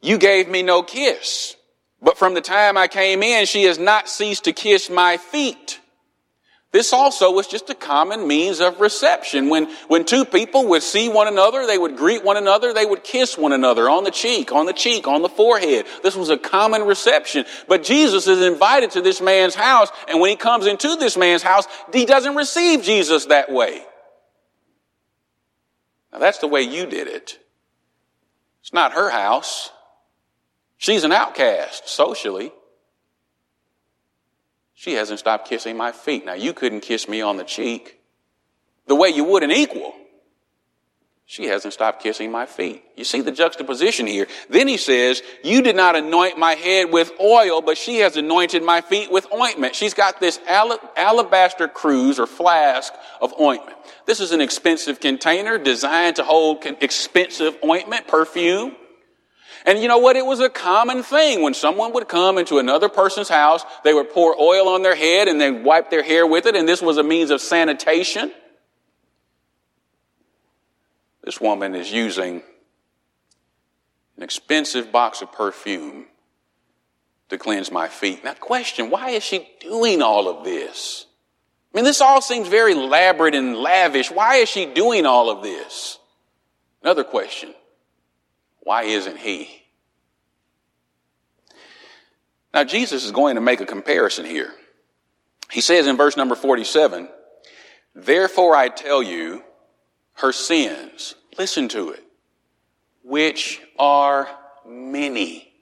You 0.00 0.16
gave 0.16 0.48
me 0.48 0.62
no 0.62 0.82
kiss. 0.82 1.56
But 2.00 2.18
from 2.18 2.34
the 2.34 2.40
time 2.40 2.76
I 2.76 2.88
came 2.88 3.22
in, 3.22 3.46
she 3.46 3.64
has 3.64 3.78
not 3.78 4.08
ceased 4.08 4.44
to 4.44 4.52
kiss 4.52 4.88
my 4.88 5.16
feet. 5.16 5.80
This 6.70 6.92
also 6.92 7.32
was 7.32 7.46
just 7.46 7.70
a 7.70 7.74
common 7.74 8.28
means 8.28 8.60
of 8.60 8.78
reception. 8.78 9.48
When, 9.48 9.70
when 9.88 10.04
two 10.04 10.26
people 10.26 10.68
would 10.68 10.82
see 10.82 11.08
one 11.08 11.26
another, 11.26 11.66
they 11.66 11.78
would 11.78 11.96
greet 11.96 12.22
one 12.22 12.36
another, 12.36 12.74
they 12.74 12.84
would 12.84 13.02
kiss 13.02 13.38
one 13.38 13.52
another 13.52 13.88
on 13.88 14.04
the 14.04 14.10
cheek, 14.10 14.52
on 14.52 14.66
the 14.66 14.74
cheek, 14.74 15.08
on 15.08 15.22
the 15.22 15.30
forehead. 15.30 15.86
This 16.02 16.14
was 16.14 16.28
a 16.28 16.36
common 16.36 16.82
reception. 16.82 17.46
But 17.68 17.84
Jesus 17.84 18.26
is 18.26 18.42
invited 18.42 18.90
to 18.92 19.00
this 19.00 19.22
man's 19.22 19.54
house, 19.54 19.88
and 20.08 20.20
when 20.20 20.28
he 20.28 20.36
comes 20.36 20.66
into 20.66 20.94
this 20.96 21.16
man's 21.16 21.42
house, 21.42 21.66
he 21.90 22.04
doesn't 22.04 22.36
receive 22.36 22.82
Jesus 22.82 23.26
that 23.26 23.50
way. 23.50 23.82
Now 26.12 26.18
that's 26.18 26.38
the 26.38 26.48
way 26.48 26.62
you 26.62 26.84
did 26.84 27.08
it. 27.08 27.38
It's 28.60 28.74
not 28.74 28.92
her 28.92 29.08
house. 29.08 29.70
She's 30.78 31.04
an 31.04 31.12
outcast 31.12 31.88
socially. 31.88 32.52
She 34.74 34.94
hasn't 34.94 35.18
stopped 35.18 35.48
kissing 35.48 35.76
my 35.76 35.90
feet. 35.90 36.24
Now, 36.24 36.34
you 36.34 36.52
couldn't 36.52 36.80
kiss 36.80 37.08
me 37.08 37.20
on 37.20 37.36
the 37.36 37.44
cheek 37.44 37.98
the 38.86 38.94
way 38.94 39.10
you 39.10 39.24
would 39.24 39.42
an 39.42 39.50
equal. 39.50 39.92
She 41.26 41.44
hasn't 41.44 41.74
stopped 41.74 42.02
kissing 42.02 42.30
my 42.30 42.46
feet. 42.46 42.82
You 42.96 43.04
see 43.04 43.20
the 43.20 43.30
juxtaposition 43.32 44.06
here. 44.06 44.26
Then 44.48 44.66
he 44.66 44.78
says, 44.78 45.22
You 45.44 45.60
did 45.60 45.76
not 45.76 45.94
anoint 45.94 46.38
my 46.38 46.54
head 46.54 46.90
with 46.90 47.12
oil, 47.20 47.60
but 47.60 47.76
she 47.76 47.98
has 47.98 48.16
anointed 48.16 48.62
my 48.62 48.80
feet 48.80 49.10
with 49.10 49.30
ointment. 49.30 49.74
She's 49.74 49.92
got 49.92 50.20
this 50.20 50.40
alabaster 50.48 51.68
cruse 51.68 52.18
or 52.18 52.26
flask 52.26 52.94
of 53.20 53.34
ointment. 53.38 53.76
This 54.06 54.20
is 54.20 54.32
an 54.32 54.40
expensive 54.40 55.00
container 55.00 55.58
designed 55.58 56.16
to 56.16 56.24
hold 56.24 56.64
expensive 56.80 57.58
ointment, 57.62 58.06
perfume. 58.06 58.74
And 59.68 59.82
you 59.82 59.86
know 59.86 59.98
what? 59.98 60.16
It 60.16 60.24
was 60.24 60.40
a 60.40 60.48
common 60.48 61.02
thing. 61.02 61.42
When 61.42 61.52
someone 61.52 61.92
would 61.92 62.08
come 62.08 62.38
into 62.38 62.58
another 62.58 62.88
person's 62.88 63.28
house, 63.28 63.62
they 63.84 63.92
would 63.92 64.08
pour 64.08 64.34
oil 64.40 64.66
on 64.66 64.80
their 64.80 64.94
head 64.94 65.28
and 65.28 65.38
then 65.38 65.62
wipe 65.62 65.90
their 65.90 66.02
hair 66.02 66.26
with 66.26 66.46
it, 66.46 66.56
and 66.56 66.66
this 66.66 66.80
was 66.80 66.96
a 66.96 67.02
means 67.02 67.28
of 67.28 67.42
sanitation. 67.42 68.32
This 71.22 71.38
woman 71.38 71.74
is 71.74 71.92
using 71.92 72.42
an 74.16 74.22
expensive 74.22 74.90
box 74.90 75.20
of 75.20 75.32
perfume 75.32 76.06
to 77.28 77.36
cleanse 77.36 77.70
my 77.70 77.88
feet. 77.88 78.24
Now, 78.24 78.32
question, 78.32 78.88
why 78.88 79.10
is 79.10 79.22
she 79.22 79.46
doing 79.60 80.00
all 80.00 80.30
of 80.30 80.46
this? 80.46 81.04
I 81.74 81.76
mean, 81.76 81.84
this 81.84 82.00
all 82.00 82.22
seems 82.22 82.48
very 82.48 82.72
elaborate 82.72 83.34
and 83.34 83.54
lavish. 83.54 84.10
Why 84.10 84.36
is 84.36 84.48
she 84.48 84.64
doing 84.64 85.04
all 85.04 85.28
of 85.28 85.42
this? 85.42 85.98
Another 86.82 87.04
question. 87.04 87.52
Why 88.60 88.84
isn't 88.84 89.18
he? 89.18 89.57
Now, 92.58 92.64
Jesus 92.64 93.04
is 93.04 93.12
going 93.12 93.36
to 93.36 93.40
make 93.40 93.60
a 93.60 93.66
comparison 93.66 94.26
here. 94.26 94.52
He 95.48 95.60
says 95.60 95.86
in 95.86 95.96
verse 95.96 96.16
number 96.16 96.34
47, 96.34 97.08
Therefore 97.94 98.56
I 98.56 98.68
tell 98.68 99.00
you, 99.00 99.44
her 100.14 100.32
sins, 100.32 101.14
listen 101.38 101.68
to 101.68 101.90
it, 101.90 102.02
which 103.04 103.60
are 103.78 104.28
many. 104.66 105.52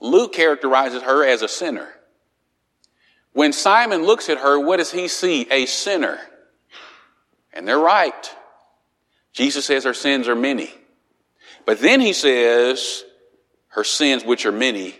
Luke 0.00 0.32
characterizes 0.32 1.02
her 1.02 1.24
as 1.24 1.42
a 1.42 1.48
sinner. 1.48 1.88
When 3.32 3.52
Simon 3.52 4.02
looks 4.02 4.28
at 4.28 4.38
her, 4.38 4.58
what 4.58 4.78
does 4.78 4.90
he 4.90 5.06
see? 5.06 5.46
A 5.52 5.66
sinner. 5.66 6.18
And 7.52 7.68
they're 7.68 7.78
right. 7.78 8.34
Jesus 9.32 9.66
says 9.66 9.84
her 9.84 9.94
sins 9.94 10.26
are 10.26 10.34
many. 10.34 10.74
But 11.64 11.78
then 11.78 12.00
he 12.00 12.12
says 12.12 13.04
her 13.68 13.84
sins, 13.84 14.24
which 14.24 14.46
are 14.46 14.50
many, 14.50 14.96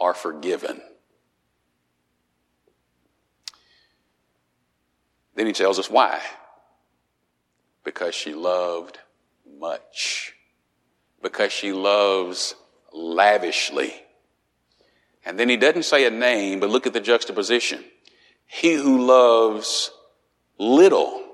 are 0.00 0.14
forgiven. 0.14 0.80
Then 5.34 5.46
he 5.46 5.52
tells 5.52 5.78
us 5.78 5.90
why. 5.90 6.20
Because 7.84 8.14
she 8.14 8.34
loved 8.34 8.98
much. 9.58 10.34
Because 11.22 11.52
she 11.52 11.72
loves 11.72 12.54
lavishly. 12.92 13.94
And 15.24 15.38
then 15.38 15.48
he 15.48 15.56
doesn't 15.56 15.84
say 15.84 16.06
a 16.06 16.10
name, 16.10 16.60
but 16.60 16.70
look 16.70 16.86
at 16.86 16.92
the 16.92 17.00
juxtaposition. 17.00 17.84
He 18.46 18.74
who 18.74 19.06
loves 19.06 19.90
little 20.58 21.24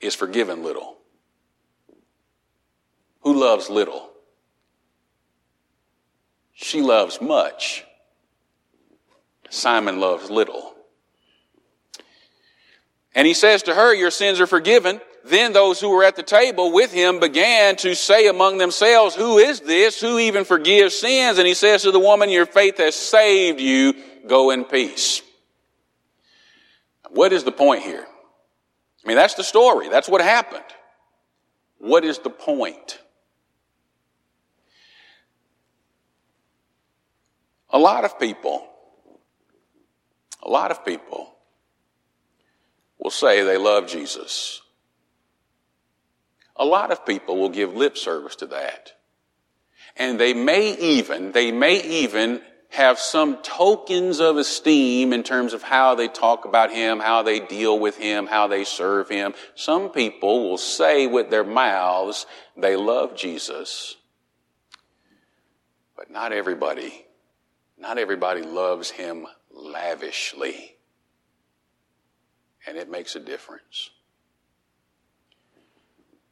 is 0.00 0.14
forgiven 0.14 0.62
little. 0.62 0.96
Who 3.22 3.38
loves 3.38 3.68
little? 3.68 4.09
She 6.62 6.82
loves 6.82 7.22
much. 7.22 7.84
Simon 9.48 9.98
loves 9.98 10.30
little. 10.30 10.74
And 13.14 13.26
he 13.26 13.32
says 13.34 13.62
to 13.64 13.74
her, 13.74 13.94
Your 13.94 14.10
sins 14.10 14.40
are 14.40 14.46
forgiven. 14.46 15.00
Then 15.24 15.52
those 15.52 15.80
who 15.80 15.90
were 15.90 16.04
at 16.04 16.16
the 16.16 16.22
table 16.22 16.72
with 16.72 16.92
him 16.92 17.18
began 17.18 17.76
to 17.76 17.94
say 17.94 18.28
among 18.28 18.58
themselves, 18.58 19.14
Who 19.14 19.38
is 19.38 19.60
this? 19.60 20.00
Who 20.00 20.18
even 20.18 20.44
forgives 20.44 20.96
sins? 20.96 21.38
And 21.38 21.46
he 21.46 21.54
says 21.54 21.82
to 21.82 21.92
the 21.92 21.98
woman, 21.98 22.28
Your 22.28 22.46
faith 22.46 22.76
has 22.76 22.94
saved 22.94 23.60
you. 23.60 23.94
Go 24.26 24.50
in 24.50 24.64
peace. 24.64 25.22
What 27.08 27.32
is 27.32 27.42
the 27.42 27.52
point 27.52 27.82
here? 27.82 28.06
I 29.04 29.08
mean, 29.08 29.16
that's 29.16 29.34
the 29.34 29.44
story. 29.44 29.88
That's 29.88 30.10
what 30.10 30.20
happened. 30.20 30.62
What 31.78 32.04
is 32.04 32.18
the 32.18 32.30
point? 32.30 33.00
A 37.72 37.78
lot 37.78 38.04
of 38.04 38.18
people, 38.18 38.66
a 40.42 40.48
lot 40.48 40.70
of 40.70 40.84
people 40.84 41.34
will 42.98 43.10
say 43.10 43.42
they 43.42 43.56
love 43.56 43.88
Jesus. 43.88 44.60
A 46.56 46.64
lot 46.64 46.90
of 46.90 47.06
people 47.06 47.38
will 47.38 47.48
give 47.48 47.74
lip 47.74 47.96
service 47.96 48.36
to 48.36 48.46
that. 48.48 48.92
And 49.96 50.20
they 50.20 50.34
may 50.34 50.76
even, 50.76 51.32
they 51.32 51.52
may 51.52 51.82
even 51.82 52.42
have 52.70 52.98
some 52.98 53.42
tokens 53.42 54.20
of 54.20 54.36
esteem 54.36 55.12
in 55.12 55.22
terms 55.22 55.52
of 55.52 55.62
how 55.62 55.96
they 55.96 56.06
talk 56.06 56.44
about 56.44 56.70
him, 56.70 57.00
how 57.00 57.22
they 57.22 57.40
deal 57.40 57.78
with 57.78 57.96
him, 57.96 58.26
how 58.26 58.46
they 58.46 58.64
serve 58.64 59.08
him. 59.08 59.34
Some 59.56 59.90
people 59.90 60.48
will 60.48 60.58
say 60.58 61.06
with 61.06 61.30
their 61.30 61.44
mouths 61.44 62.26
they 62.56 62.76
love 62.76 63.16
Jesus. 63.16 63.96
But 65.96 66.10
not 66.10 66.32
everybody, 66.32 67.04
not 67.80 67.98
everybody 67.98 68.42
loves 68.42 68.90
him 68.90 69.26
lavishly. 69.50 70.76
And 72.66 72.76
it 72.76 72.90
makes 72.90 73.16
a 73.16 73.20
difference. 73.20 73.90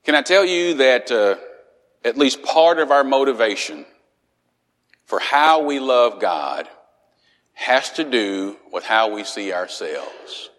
Can 0.04 0.14
I 0.14 0.22
tell 0.22 0.44
you 0.44 0.74
that 0.74 1.10
uh, 1.10 1.36
at 2.04 2.16
least 2.16 2.42
part 2.42 2.78
of 2.78 2.90
our 2.90 3.04
motivation 3.04 3.84
for 5.04 5.18
how 5.20 5.64
we 5.64 5.80
love 5.80 6.20
God 6.20 6.68
has 7.54 7.90
to 7.92 8.04
do 8.04 8.56
with 8.72 8.84
how 8.84 9.12
we 9.12 9.24
see 9.24 9.52
ourselves. 9.52 10.50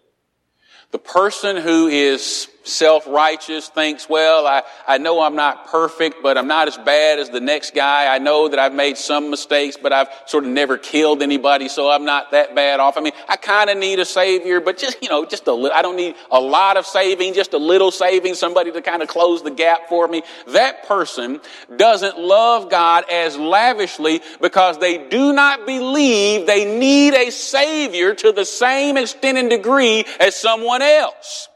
The 0.91 0.99
person 0.99 1.56
who 1.56 1.88
is 1.88 2.49
self-righteous 2.69 3.69
thinks, 3.69 4.08
well, 4.08 4.47
I, 4.47 4.63
I 4.88 4.97
know 4.97 5.21
I'm 5.21 5.36
not 5.36 5.67
perfect, 5.67 6.17
but 6.23 6.38
I'm 6.38 6.47
not 6.47 6.67
as 6.67 6.77
bad 6.77 7.19
as 7.19 7.29
the 7.29 7.41
next 7.41 7.73
guy. 7.73 8.13
I 8.13 8.17
know 8.19 8.47
that 8.49 8.60
I've 8.60 8.73
made 8.73 8.97
some 8.97 9.29
mistakes, 9.29 9.77
but 9.82 9.91
I've 9.91 10.10
sort 10.25 10.45
of 10.45 10.51
never 10.51 10.77
killed 10.77 11.21
anybody, 11.21 11.67
so 11.67 11.89
I'm 11.89 12.05
not 12.05 12.32
that 12.32 12.55
bad 12.55 12.79
off. 12.79 12.97
I 12.97 13.01
mean, 13.01 13.13
I 13.27 13.36
kind 13.36 13.69
of 13.69 13.77
need 13.77 13.99
a 13.99 14.05
savior, 14.05 14.62
but 14.62 14.77
just, 14.77 15.01
you 15.01 15.10
know, 15.10 15.25
just 15.25 15.47
a 15.47 15.53
little, 15.53 15.75
I 15.75 15.82
don't 15.82 15.95
need 15.95 16.15
a 16.32 16.39
lot 16.39 16.77
of 16.77 16.86
saving, 16.86 17.34
just 17.34 17.53
a 17.53 17.58
little 17.58 17.91
saving, 17.91 18.36
somebody 18.36 18.71
to 18.71 18.82
kind 18.82 19.01
of 19.01 19.08
close 19.08 19.43
the 19.43 19.51
gap 19.51 19.89
for 19.89 20.08
me. 20.08 20.23
That 20.47 20.88
person 20.88 21.41
doesn't 21.75 22.17
love 22.17 22.69
God 22.69 23.05
as 23.12 23.38
lavishly 23.38 24.21
because 24.41 24.77
they 24.77 25.10
do 25.10 25.34
not 25.34 25.65
believe 25.65 26.47
they 26.47 26.77
need 26.79 27.13
a 27.13 27.32
savior 27.32 28.13
to 28.15 28.32
the 28.32 28.45
same 28.45 28.97
extent 28.97 29.38
and 29.38 29.49
degree 29.49 30.05
as 30.19 30.36
someone 30.36 30.82
else. 30.82 31.49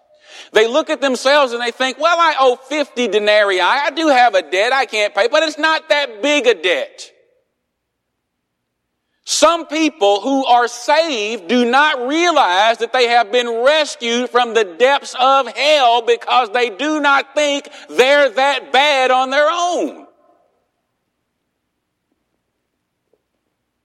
They 0.53 0.67
look 0.67 0.91
at 0.91 1.01
themselves 1.01 1.51
and 1.51 1.61
they 1.61 1.71
think, 1.71 1.99
well, 1.99 2.17
I 2.17 2.35
owe 2.39 2.55
50 2.55 3.07
denarii. 3.07 3.59
I 3.59 3.89
do 3.89 4.07
have 4.07 4.35
a 4.35 4.43
debt 4.43 4.71
I 4.71 4.85
can't 4.85 5.13
pay, 5.13 5.27
but 5.27 5.41
it's 5.41 5.57
not 5.57 5.89
that 5.89 6.21
big 6.21 6.45
a 6.45 6.53
debt. 6.53 7.11
Some 9.25 9.65
people 9.65 10.21
who 10.21 10.45
are 10.45 10.67
saved 10.67 11.47
do 11.47 11.65
not 11.65 12.07
realize 12.07 12.77
that 12.79 12.93
they 12.93 13.07
have 13.07 13.31
been 13.31 13.47
rescued 13.63 14.29
from 14.29 14.53
the 14.53 14.63
depths 14.63 15.15
of 15.19 15.47
hell 15.47 16.03
because 16.03 16.51
they 16.51 16.69
do 16.69 16.99
not 16.99 17.33
think 17.33 17.67
they're 17.89 18.29
that 18.29 18.71
bad 18.71 19.09
on 19.09 19.31
their 19.31 19.49
own. 19.49 20.05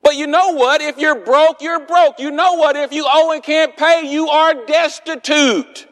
But 0.03 0.17
you 0.17 0.27
know 0.27 0.53
what? 0.53 0.83
If 0.83 0.99
you're 0.99 1.25
broke, 1.25 1.63
you're 1.63 1.87
broke. 1.87 2.19
You 2.19 2.31
know 2.31 2.55
what? 2.55 2.77
If 2.77 2.93
you 2.93 3.07
owe 3.11 3.33
and 3.33 3.43
can't 3.43 3.77
pay, 3.77 4.11
you 4.11 4.29
are 4.29 4.67
destitute. 4.67 5.88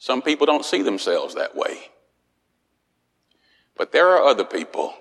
Some 0.00 0.22
people 0.22 0.46
don't 0.46 0.64
see 0.64 0.80
themselves 0.80 1.34
that 1.34 1.54
way. 1.54 1.78
But 3.76 3.92
there 3.92 4.08
are 4.08 4.24
other 4.24 4.44
people 4.44 4.94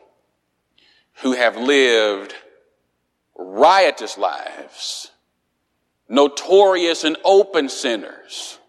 who 1.21 1.31
have 1.31 1.55
lived 1.55 2.35
riotous 3.37 4.17
lives, 4.17 5.09
notorious 6.09 7.05
and 7.05 7.15
open 7.23 7.69
sinners, 7.69 8.59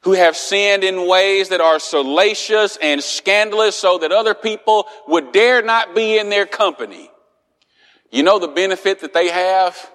who 0.00 0.12
have 0.12 0.36
sinned 0.36 0.84
in 0.84 1.08
ways 1.08 1.48
that 1.48 1.62
are 1.62 1.78
salacious 1.78 2.76
and 2.82 3.02
scandalous 3.02 3.76
so 3.76 3.96
that 3.96 4.12
other 4.12 4.34
people 4.34 4.86
would 5.08 5.32
dare 5.32 5.62
not 5.62 5.94
be 5.94 6.18
in 6.18 6.28
their 6.28 6.46
company. 6.46 7.10
You 8.10 8.22
know 8.22 8.38
the 8.38 8.48
benefit 8.48 9.00
that 9.00 9.14
they 9.14 9.30
have? 9.30 9.90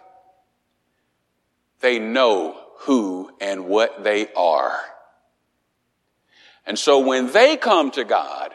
They 1.82 2.00
know 2.00 2.60
who 2.80 3.30
and 3.40 3.68
what 3.68 4.04
they 4.04 4.34
are. 4.34 4.91
And 6.66 6.78
so 6.78 7.00
when 7.00 7.32
they 7.32 7.58
come 7.58 7.92
to 7.92 8.04
God, 8.04 8.52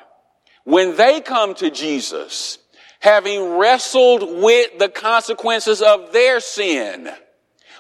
when 0.65 0.97
they 0.97 1.21
come 1.21 1.55
to 1.57 1.71
Jesus, 1.71 2.59
having 3.01 3.57
wrestled 3.59 4.43
with 4.43 4.79
the 4.79 4.89
consequences 4.89 5.83
of 5.83 6.13
their 6.13 6.41
sin, 6.41 7.09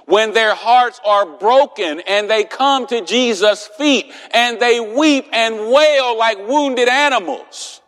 when 0.06 0.32
their 0.32 0.54
hearts 0.54 1.00
are 1.04 1.26
broken 1.38 2.00
and 2.06 2.30
they 2.30 2.44
come 2.44 2.86
to 2.86 3.04
Jesus' 3.04 3.68
feet 3.76 4.12
and 4.32 4.60
they 4.60 4.78
weep 4.78 5.26
and 5.32 5.72
wail 5.72 6.16
like 6.16 6.38
wounded 6.46 6.88
animals, 6.88 7.80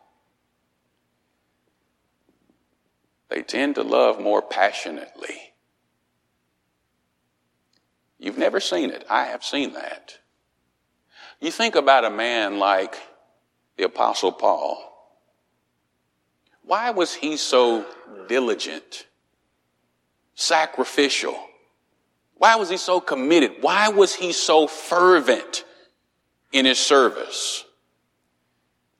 they 3.28 3.42
tend 3.42 3.76
to 3.76 3.82
love 3.82 4.20
more 4.20 4.42
passionately. 4.42 5.52
You've 8.18 8.38
never 8.38 8.58
seen 8.58 8.90
it. 8.90 9.04
I 9.08 9.26
have 9.26 9.44
seen 9.44 9.74
that. 9.74 10.18
You 11.40 11.50
think 11.50 11.76
about 11.76 12.04
a 12.04 12.10
man 12.10 12.58
like 12.58 12.98
the 13.76 13.84
Apostle 13.84 14.32
Paul. 14.32 14.84
Why 16.62 16.90
was 16.90 17.14
he 17.14 17.36
so 17.36 17.86
diligent, 18.28 19.06
sacrificial? 20.34 21.38
Why 22.34 22.56
was 22.56 22.68
he 22.68 22.76
so 22.76 23.00
committed? 23.00 23.56
Why 23.60 23.88
was 23.88 24.14
he 24.14 24.32
so 24.32 24.66
fervent 24.66 25.64
in 26.52 26.66
his 26.66 26.78
service? 26.78 27.64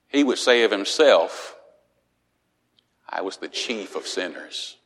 He 0.08 0.24
would 0.24 0.38
say 0.38 0.62
of 0.62 0.70
himself, 0.70 1.56
I 3.08 3.22
was 3.22 3.36
the 3.38 3.48
chief 3.48 3.96
of 3.96 4.06
sinners. 4.06 4.76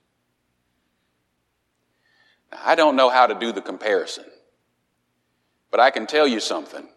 Now, 2.51 2.61
I 2.65 2.75
don't 2.75 2.97
know 2.97 3.11
how 3.11 3.27
to 3.27 3.35
do 3.35 3.53
the 3.53 3.63
comparison, 3.63 4.25
but 5.71 5.81
I 5.81 5.91
can 5.91 6.07
tell 6.07 6.27
you 6.27 6.41
something 6.41 6.89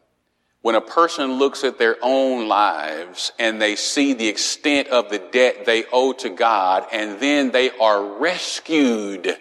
when 0.65 0.73
a 0.73 0.81
person 0.81 1.33
looks 1.33 1.63
at 1.63 1.77
their 1.77 1.95
own 2.01 2.47
lives 2.47 3.31
and 3.37 3.61
they 3.61 3.75
see 3.75 4.13
the 4.13 4.27
extent 4.27 4.87
of 4.87 5.11
the 5.11 5.19
debt 5.19 5.63
they 5.63 5.83
owe 5.93 6.11
to 6.11 6.27
God 6.27 6.87
and 6.91 7.19
then 7.19 7.51
they 7.51 7.69
are 7.77 8.03
rescued, 8.17 9.37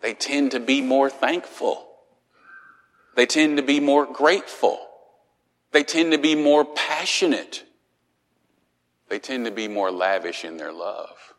they 0.00 0.14
tend 0.14 0.52
to 0.52 0.58
be 0.58 0.80
more 0.80 1.10
thankful. 1.10 1.86
They 3.14 3.26
tend 3.26 3.58
to 3.58 3.62
be 3.62 3.78
more 3.78 4.06
grateful. 4.10 4.80
They 5.72 5.84
tend 5.84 6.12
to 6.12 6.18
be 6.18 6.34
more 6.34 6.64
passionate. 6.64 7.62
They 9.10 9.18
tend 9.18 9.44
to 9.44 9.50
be 9.50 9.68
more 9.68 9.90
lavish 9.90 10.46
in 10.46 10.56
their 10.56 10.72
love. 10.72 11.34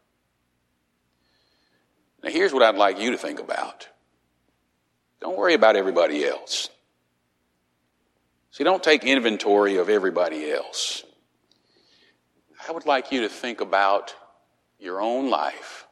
Now 2.21 2.30
here's 2.30 2.53
what 2.53 2.62
I'd 2.62 2.75
like 2.75 2.99
you 2.99 3.10
to 3.10 3.17
think 3.17 3.39
about. 3.39 3.88
Don't 5.19 5.36
worry 5.36 5.56
about 5.56 5.75
everybody 5.75 6.23
else. 6.23 6.69
See, 8.58 8.63
don't 8.63 8.82
take 8.82 9.04
inventory 9.04 9.78
of 9.78 9.88
everybody 9.88 10.50
else. 10.50 11.04
I 12.67 12.72
would 12.72 12.88
like 12.88 13.12
you 13.12 13.22
to 13.22 13.30
think 13.30 13.62
about 13.62 14.15
your 14.80 15.00
own 15.00 15.30
life, 15.30 15.86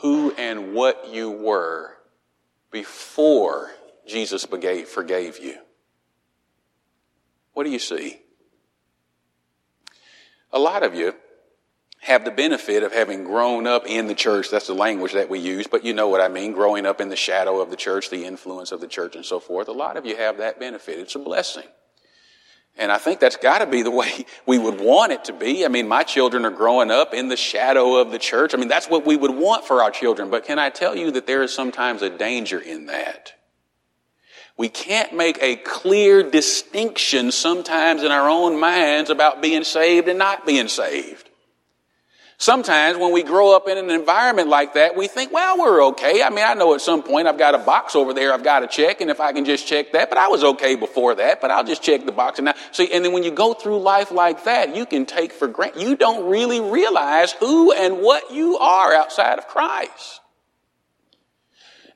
who 0.00 0.32
and 0.38 0.74
what 0.74 1.08
you 1.08 1.28
were 1.28 1.96
before 2.70 3.72
Jesus 4.06 4.44
forgave 4.44 5.40
you. 5.40 5.56
What 7.54 7.64
do 7.64 7.70
you 7.70 7.80
see? 7.80 8.20
A 10.52 10.58
lot 10.60 10.84
of 10.84 10.94
you 10.94 11.16
have 12.10 12.24
the 12.24 12.30
benefit 12.32 12.82
of 12.82 12.92
having 12.92 13.22
grown 13.22 13.66
up 13.66 13.86
in 13.86 14.08
the 14.08 14.14
church. 14.14 14.50
That's 14.50 14.66
the 14.66 14.74
language 14.74 15.12
that 15.12 15.30
we 15.30 15.38
use, 15.38 15.68
but 15.68 15.84
you 15.84 15.94
know 15.94 16.08
what 16.08 16.20
I 16.20 16.28
mean. 16.28 16.52
Growing 16.52 16.84
up 16.84 17.00
in 17.00 17.08
the 17.08 17.16
shadow 17.16 17.60
of 17.60 17.70
the 17.70 17.76
church, 17.76 18.10
the 18.10 18.24
influence 18.24 18.72
of 18.72 18.80
the 18.80 18.88
church 18.88 19.14
and 19.14 19.24
so 19.24 19.38
forth. 19.38 19.68
A 19.68 19.72
lot 19.72 19.96
of 19.96 20.04
you 20.04 20.16
have 20.16 20.38
that 20.38 20.58
benefit. 20.58 20.98
It's 20.98 21.14
a 21.14 21.20
blessing. 21.20 21.66
And 22.76 22.90
I 22.90 22.98
think 22.98 23.20
that's 23.20 23.36
got 23.36 23.58
to 23.58 23.66
be 23.66 23.82
the 23.82 23.90
way 24.02 24.26
we 24.44 24.58
would 24.58 24.80
want 24.80 25.12
it 25.12 25.24
to 25.26 25.32
be. 25.32 25.64
I 25.64 25.68
mean, 25.68 25.86
my 25.86 26.02
children 26.02 26.44
are 26.44 26.50
growing 26.50 26.90
up 26.90 27.14
in 27.14 27.28
the 27.28 27.36
shadow 27.36 27.96
of 27.96 28.10
the 28.10 28.18
church. 28.18 28.54
I 28.54 28.56
mean, 28.56 28.68
that's 28.68 28.90
what 28.90 29.06
we 29.06 29.16
would 29.16 29.34
want 29.34 29.64
for 29.64 29.82
our 29.82 29.92
children. 29.92 30.30
But 30.30 30.44
can 30.44 30.58
I 30.58 30.70
tell 30.70 30.96
you 30.96 31.12
that 31.12 31.28
there 31.28 31.44
is 31.44 31.54
sometimes 31.54 32.02
a 32.02 32.10
danger 32.10 32.58
in 32.58 32.86
that? 32.86 33.34
We 34.56 34.68
can't 34.68 35.14
make 35.14 35.38
a 35.40 35.56
clear 35.56 36.28
distinction 36.28 37.30
sometimes 37.30 38.02
in 38.02 38.10
our 38.10 38.28
own 38.28 38.58
minds 38.60 39.08
about 39.08 39.40
being 39.40 39.64
saved 39.64 40.08
and 40.08 40.18
not 40.18 40.44
being 40.44 40.68
saved. 40.68 41.29
Sometimes 42.40 42.96
when 42.96 43.12
we 43.12 43.22
grow 43.22 43.54
up 43.54 43.68
in 43.68 43.76
an 43.76 43.90
environment 43.90 44.48
like 44.48 44.72
that, 44.72 44.96
we 44.96 45.08
think, 45.08 45.30
well, 45.30 45.58
we're 45.58 45.84
okay. 45.88 46.22
I 46.22 46.30
mean, 46.30 46.42
I 46.42 46.54
know 46.54 46.72
at 46.74 46.80
some 46.80 47.02
point 47.02 47.28
I've 47.28 47.36
got 47.36 47.54
a 47.54 47.58
box 47.58 47.94
over 47.94 48.14
there 48.14 48.32
I've 48.32 48.42
got 48.42 48.60
to 48.60 48.66
check, 48.66 49.02
and 49.02 49.10
if 49.10 49.20
I 49.20 49.34
can 49.34 49.44
just 49.44 49.66
check 49.66 49.92
that, 49.92 50.08
but 50.08 50.16
I 50.16 50.28
was 50.28 50.42
okay 50.42 50.74
before 50.74 51.14
that, 51.16 51.42
but 51.42 51.50
I'll 51.50 51.64
just 51.64 51.82
check 51.82 52.06
the 52.06 52.12
box. 52.12 52.38
And 52.38 52.46
now, 52.46 52.54
see, 52.72 52.90
and 52.94 53.04
then 53.04 53.12
when 53.12 53.24
you 53.24 53.30
go 53.30 53.52
through 53.52 53.80
life 53.80 54.10
like 54.10 54.44
that, 54.44 54.74
you 54.74 54.86
can 54.86 55.04
take 55.04 55.32
for 55.32 55.48
granted, 55.48 55.82
you 55.82 55.96
don't 55.96 56.30
really 56.30 56.60
realize 56.60 57.32
who 57.32 57.72
and 57.72 58.00
what 58.00 58.32
you 58.32 58.56
are 58.56 58.94
outside 58.94 59.36
of 59.36 59.46
Christ. 59.46 60.22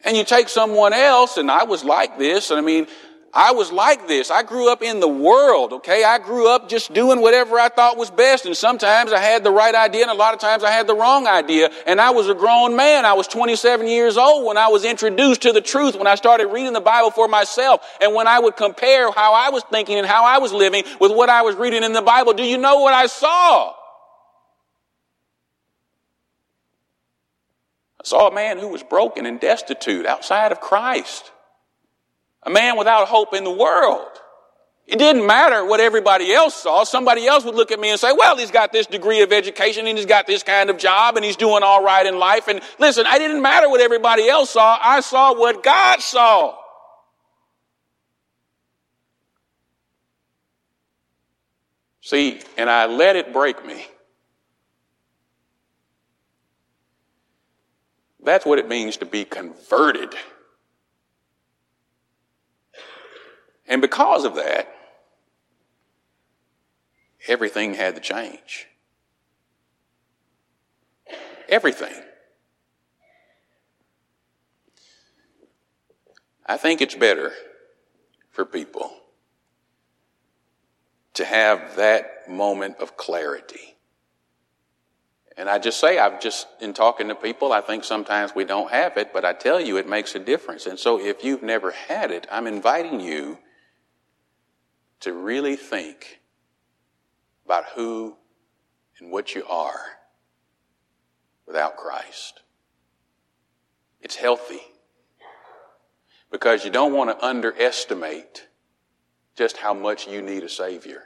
And 0.04 0.14
you 0.14 0.24
take 0.24 0.50
someone 0.50 0.92
else, 0.92 1.38
and 1.38 1.50
I 1.50 1.64
was 1.64 1.84
like 1.84 2.18
this, 2.18 2.50
and 2.50 2.58
I 2.58 2.62
mean, 2.62 2.86
I 3.34 3.50
was 3.50 3.72
like 3.72 4.06
this. 4.06 4.30
I 4.30 4.44
grew 4.44 4.70
up 4.70 4.80
in 4.80 5.00
the 5.00 5.08
world, 5.08 5.72
okay? 5.72 6.04
I 6.04 6.18
grew 6.18 6.48
up 6.48 6.68
just 6.68 6.92
doing 6.92 7.20
whatever 7.20 7.58
I 7.58 7.68
thought 7.68 7.96
was 7.96 8.08
best, 8.08 8.46
and 8.46 8.56
sometimes 8.56 9.12
I 9.12 9.18
had 9.18 9.42
the 9.42 9.50
right 9.50 9.74
idea, 9.74 10.02
and 10.02 10.10
a 10.12 10.14
lot 10.14 10.34
of 10.34 10.40
times 10.40 10.62
I 10.62 10.70
had 10.70 10.86
the 10.86 10.94
wrong 10.94 11.26
idea. 11.26 11.68
And 11.84 12.00
I 12.00 12.10
was 12.10 12.28
a 12.28 12.34
grown 12.34 12.76
man. 12.76 13.04
I 13.04 13.14
was 13.14 13.26
27 13.26 13.88
years 13.88 14.16
old 14.16 14.46
when 14.46 14.56
I 14.56 14.68
was 14.68 14.84
introduced 14.84 15.42
to 15.42 15.52
the 15.52 15.60
truth, 15.60 15.96
when 15.96 16.06
I 16.06 16.14
started 16.14 16.46
reading 16.46 16.74
the 16.74 16.80
Bible 16.80 17.10
for 17.10 17.26
myself, 17.26 17.84
and 18.00 18.14
when 18.14 18.28
I 18.28 18.38
would 18.38 18.54
compare 18.54 19.10
how 19.10 19.34
I 19.34 19.50
was 19.50 19.64
thinking 19.64 19.98
and 19.98 20.06
how 20.06 20.24
I 20.24 20.38
was 20.38 20.52
living 20.52 20.84
with 21.00 21.10
what 21.10 21.28
I 21.28 21.42
was 21.42 21.56
reading 21.56 21.82
in 21.82 21.92
the 21.92 22.02
Bible. 22.02 22.34
Do 22.34 22.44
you 22.44 22.56
know 22.56 22.78
what 22.78 22.94
I 22.94 23.06
saw? 23.06 23.70
I 28.00 28.04
saw 28.04 28.28
a 28.28 28.34
man 28.34 28.58
who 28.58 28.68
was 28.68 28.84
broken 28.84 29.26
and 29.26 29.40
destitute 29.40 30.06
outside 30.06 30.52
of 30.52 30.60
Christ 30.60 31.32
a 32.44 32.50
man 32.50 32.76
without 32.76 33.08
hope 33.08 33.34
in 33.34 33.44
the 33.44 33.50
world. 33.50 34.08
It 34.86 34.98
didn't 34.98 35.26
matter 35.26 35.64
what 35.64 35.80
everybody 35.80 36.30
else 36.32 36.54
saw. 36.54 36.84
Somebody 36.84 37.26
else 37.26 37.44
would 37.44 37.54
look 37.54 37.72
at 37.72 37.80
me 37.80 37.90
and 37.90 37.98
say, 37.98 38.12
well, 38.12 38.36
he's 38.36 38.50
got 38.50 38.70
this 38.70 38.86
degree 38.86 39.22
of 39.22 39.32
education 39.32 39.86
and 39.86 39.96
he's 39.96 40.06
got 40.06 40.26
this 40.26 40.42
kind 40.42 40.68
of 40.68 40.76
job 40.76 41.16
and 41.16 41.24
he's 41.24 41.36
doing 41.36 41.62
all 41.62 41.82
right 41.82 42.04
in 42.04 42.18
life. 42.18 42.48
And 42.48 42.60
listen, 42.78 43.06
I 43.06 43.18
didn't 43.18 43.40
matter 43.40 43.70
what 43.70 43.80
everybody 43.80 44.28
else 44.28 44.50
saw. 44.50 44.78
I 44.80 45.00
saw 45.00 45.38
what 45.38 45.62
God 45.62 46.00
saw. 46.00 46.58
See, 52.02 52.42
and 52.58 52.68
I 52.68 52.84
let 52.84 53.16
it 53.16 53.32
break 53.32 53.64
me. 53.64 53.86
That's 58.22 58.44
what 58.44 58.58
it 58.58 58.68
means 58.68 58.98
to 58.98 59.06
be 59.06 59.24
converted. 59.24 60.14
And 63.66 63.80
because 63.80 64.24
of 64.24 64.34
that, 64.36 64.68
everything 67.26 67.74
had 67.74 67.94
to 67.94 68.00
change. 68.00 68.66
Everything. 71.48 71.94
I 76.46 76.56
think 76.56 76.80
it's 76.80 76.94
better 76.94 77.32
for 78.30 78.44
people 78.44 78.92
to 81.14 81.24
have 81.24 81.76
that 81.76 82.28
moment 82.28 82.76
of 82.78 82.96
clarity. 82.96 83.76
And 85.36 85.48
I 85.48 85.58
just 85.58 85.80
say, 85.80 85.98
I've 85.98 86.20
just, 86.20 86.46
in 86.60 86.74
talking 86.74 87.08
to 87.08 87.14
people, 87.14 87.52
I 87.52 87.60
think 87.60 87.84
sometimes 87.84 88.34
we 88.34 88.44
don't 88.44 88.70
have 88.70 88.96
it, 88.96 89.12
but 89.12 89.24
I 89.24 89.32
tell 89.32 89.60
you 89.60 89.76
it 89.76 89.88
makes 89.88 90.14
a 90.14 90.18
difference. 90.18 90.66
And 90.66 90.78
so 90.78 91.00
if 91.00 91.24
you've 91.24 91.42
never 91.42 91.72
had 91.72 92.10
it, 92.10 92.26
I'm 92.30 92.46
inviting 92.46 93.00
you 93.00 93.38
to 95.04 95.12
really 95.12 95.54
think 95.54 96.20
about 97.44 97.66
who 97.74 98.16
and 98.98 99.10
what 99.10 99.34
you 99.34 99.44
are 99.44 99.82
without 101.46 101.76
Christ. 101.76 102.40
It's 104.00 104.16
healthy 104.16 104.62
because 106.30 106.64
you 106.64 106.70
don't 106.70 106.94
want 106.94 107.10
to 107.10 107.22
underestimate 107.22 108.48
just 109.36 109.58
how 109.58 109.74
much 109.74 110.08
you 110.08 110.22
need 110.22 110.42
a 110.42 110.48
Savior. 110.48 111.02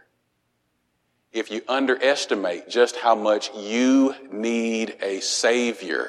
If 1.32 1.50
you 1.50 1.62
underestimate 1.66 2.68
just 2.68 2.94
how 2.94 3.16
much 3.16 3.50
you 3.56 4.14
need 4.30 4.96
a 5.02 5.18
Savior, 5.18 6.08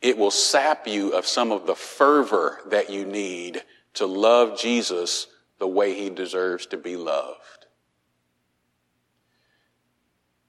it 0.00 0.16
will 0.16 0.30
sap 0.30 0.88
you 0.88 1.10
of 1.10 1.26
some 1.26 1.52
of 1.52 1.66
the 1.66 1.74
fervor 1.74 2.60
that 2.70 2.88
you 2.88 3.04
need 3.04 3.64
to 3.94 4.06
love 4.06 4.58
Jesus 4.58 5.26
the 5.60 5.68
way 5.68 5.94
he 5.94 6.10
deserves 6.10 6.66
to 6.66 6.76
be 6.76 6.96
loved. 6.96 7.66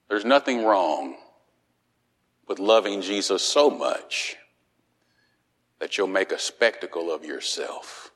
There's 0.08 0.24
nothing 0.24 0.64
wrong 0.64 1.16
with 2.48 2.58
loving 2.58 3.02
Jesus 3.02 3.42
so 3.42 3.70
much 3.70 4.36
that 5.78 5.96
you'll 5.96 6.06
make 6.06 6.32
a 6.32 6.38
spectacle 6.38 7.12
of 7.12 7.24
yourself 7.24 8.10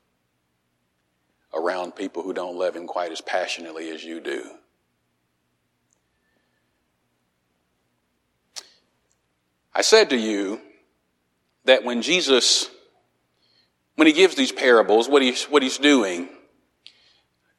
around 1.55 1.95
people 1.95 2.23
who 2.23 2.33
don't 2.33 2.57
love 2.57 2.75
him 2.75 2.87
quite 2.87 3.13
as 3.13 3.21
passionately 3.21 3.91
as 3.91 4.03
you 4.03 4.21
do. 4.21 4.51
I 9.75 9.83
said 9.83 10.11
to 10.11 10.17
you 10.17 10.61
that 11.67 11.85
when 11.85 12.01
Jesus, 12.01 12.71
when 13.97 14.07
he 14.07 14.15
gives 14.15 14.35
these 14.35 14.53
parables, 14.53 15.09
what 15.09 15.21
he's, 15.21 15.45
what 15.45 15.63
he's 15.63 15.79
doing 15.79 16.31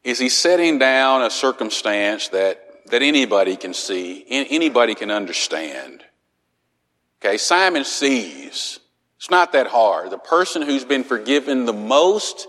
is 0.08 0.20
he's 0.20 0.38
setting 0.38 0.80
down 0.80 1.22
a 1.22 1.30
circumstance 1.30 2.30
that, 2.30 2.62
that 2.86 3.02
anybody 3.02 3.58
can 3.58 3.74
see, 3.74 4.24
anybody 4.30 4.96
can 4.96 5.12
understand. 5.12 6.02
Okay, 7.22 7.38
Simon 7.38 7.84
sees. 7.84 8.80
It's 9.18 9.30
not 9.30 9.52
that 9.52 9.68
hard. 9.68 10.10
The 10.10 10.18
person 10.18 10.62
who's 10.62 10.86
been 10.86 11.04
forgiven 11.04 11.66
the 11.66 11.74
most, 11.74 12.48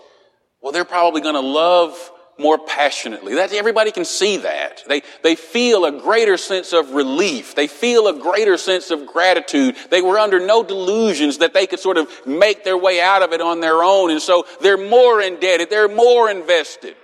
well, 0.62 0.70
they're 0.70 0.84
probably 0.84 1.20
going 1.20 1.34
to 1.34 1.40
love 1.40 2.12
more 2.38 2.58
passionately. 2.58 3.34
That 3.34 3.52
everybody 3.52 3.90
can 3.90 4.04
see 4.04 4.36
that. 4.36 4.84
They, 4.86 5.02
they 5.24 5.34
feel 5.34 5.84
a 5.84 5.90
greater 5.90 6.36
sense 6.36 6.72
of 6.72 6.92
relief. 6.92 7.56
They 7.56 7.66
feel 7.66 8.06
a 8.06 8.20
greater 8.20 8.56
sense 8.56 8.92
of 8.92 9.04
gratitude. 9.04 9.74
They 9.90 10.00
were 10.00 10.20
under 10.20 10.38
no 10.38 10.62
delusions 10.62 11.38
that 11.38 11.54
they 11.54 11.66
could 11.66 11.80
sort 11.80 11.96
of 11.96 12.08
make 12.24 12.62
their 12.62 12.78
way 12.78 13.00
out 13.00 13.24
of 13.24 13.32
it 13.32 13.40
on 13.40 13.58
their 13.58 13.82
own. 13.82 14.12
And 14.12 14.22
so 14.22 14.46
they're 14.60 14.76
more 14.76 15.20
indebted. 15.20 15.70
They're 15.70 15.88
more 15.88 16.30
invested. 16.30 16.94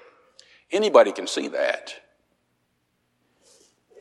Anybody 0.74 1.12
can 1.12 1.28
see 1.28 1.48
that. 1.48 1.94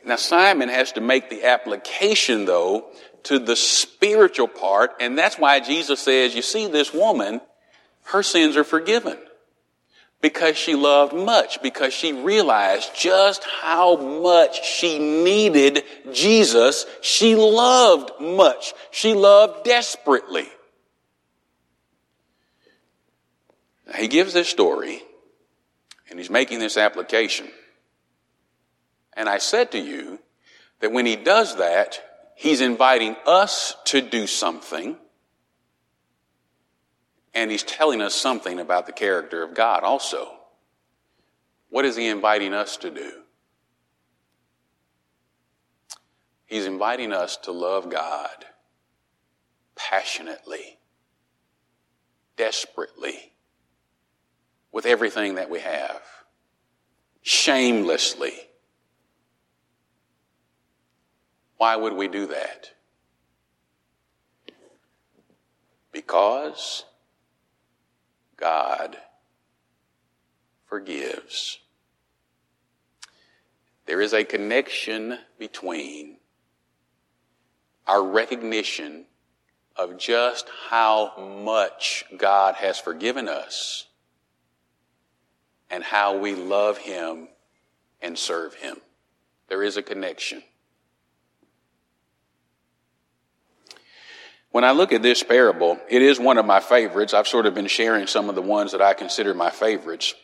Now, 0.04 0.16
Simon 0.16 0.68
has 0.68 0.90
to 0.92 1.00
make 1.00 1.30
the 1.30 1.44
application, 1.44 2.46
though, 2.46 2.86
to 3.22 3.38
the 3.38 3.54
spiritual 3.54 4.48
part, 4.48 4.90
and 4.98 5.16
that's 5.16 5.38
why 5.38 5.60
Jesus 5.60 6.00
says, 6.00 6.34
You 6.34 6.42
see, 6.42 6.66
this 6.66 6.92
woman, 6.92 7.40
her 8.06 8.24
sins 8.24 8.56
are 8.56 8.64
forgiven 8.64 9.16
because 10.20 10.56
she 10.56 10.74
loved 10.74 11.14
much, 11.14 11.62
because 11.62 11.94
she 11.94 12.12
realized 12.12 12.90
just 12.92 13.44
how 13.44 13.96
much 13.96 14.66
she 14.66 14.98
needed 14.98 15.84
Jesus. 16.12 16.86
She 17.02 17.36
loved 17.36 18.10
much. 18.20 18.74
She 18.90 19.14
loved 19.14 19.64
desperately. 19.64 20.48
Now, 23.86 23.94
he 23.94 24.08
gives 24.08 24.32
this 24.32 24.48
story 24.48 25.02
and 26.14 26.20
he's 26.20 26.30
making 26.30 26.60
this 26.60 26.76
application. 26.76 27.48
And 29.14 29.28
I 29.28 29.38
said 29.38 29.72
to 29.72 29.80
you 29.80 30.20
that 30.78 30.92
when 30.92 31.06
he 31.06 31.16
does 31.16 31.56
that, 31.56 32.00
he's 32.36 32.60
inviting 32.60 33.16
us 33.26 33.74
to 33.86 34.00
do 34.00 34.28
something. 34.28 34.96
And 37.34 37.50
he's 37.50 37.64
telling 37.64 38.00
us 38.00 38.14
something 38.14 38.60
about 38.60 38.86
the 38.86 38.92
character 38.92 39.42
of 39.42 39.56
God 39.56 39.82
also. 39.82 40.32
What 41.68 41.84
is 41.84 41.96
he 41.96 42.06
inviting 42.06 42.54
us 42.54 42.76
to 42.76 42.92
do? 42.92 43.10
He's 46.46 46.66
inviting 46.66 47.12
us 47.12 47.38
to 47.38 47.50
love 47.50 47.90
God 47.90 48.44
passionately, 49.74 50.78
desperately, 52.36 53.33
with 54.74 54.86
everything 54.86 55.36
that 55.36 55.48
we 55.48 55.60
have, 55.60 56.02
shamelessly. 57.22 58.34
Why 61.58 61.76
would 61.76 61.92
we 61.92 62.08
do 62.08 62.26
that? 62.26 62.72
Because 65.92 66.84
God 68.36 68.96
forgives. 70.66 71.60
There 73.86 74.00
is 74.00 74.12
a 74.12 74.24
connection 74.24 75.18
between 75.38 76.16
our 77.86 78.02
recognition 78.02 79.04
of 79.76 79.98
just 79.98 80.48
how 80.68 81.42
much 81.44 82.04
God 82.16 82.56
has 82.56 82.80
forgiven 82.80 83.28
us 83.28 83.86
and 85.70 85.82
how 85.82 86.18
we 86.18 86.34
love 86.34 86.78
Him 86.78 87.28
and 88.00 88.18
serve 88.18 88.54
Him. 88.54 88.76
There 89.48 89.62
is 89.62 89.76
a 89.76 89.82
connection. 89.82 90.42
When 94.50 94.64
I 94.64 94.70
look 94.70 94.92
at 94.92 95.02
this 95.02 95.22
parable, 95.22 95.80
it 95.88 96.00
is 96.00 96.20
one 96.20 96.38
of 96.38 96.46
my 96.46 96.60
favorites. 96.60 97.12
I've 97.12 97.26
sort 97.26 97.46
of 97.46 97.54
been 97.54 97.66
sharing 97.66 98.06
some 98.06 98.28
of 98.28 98.36
the 98.36 98.42
ones 98.42 98.70
that 98.70 98.80
I 98.80 98.94
consider 98.94 99.34
my 99.34 99.50
favorites. 99.50 100.14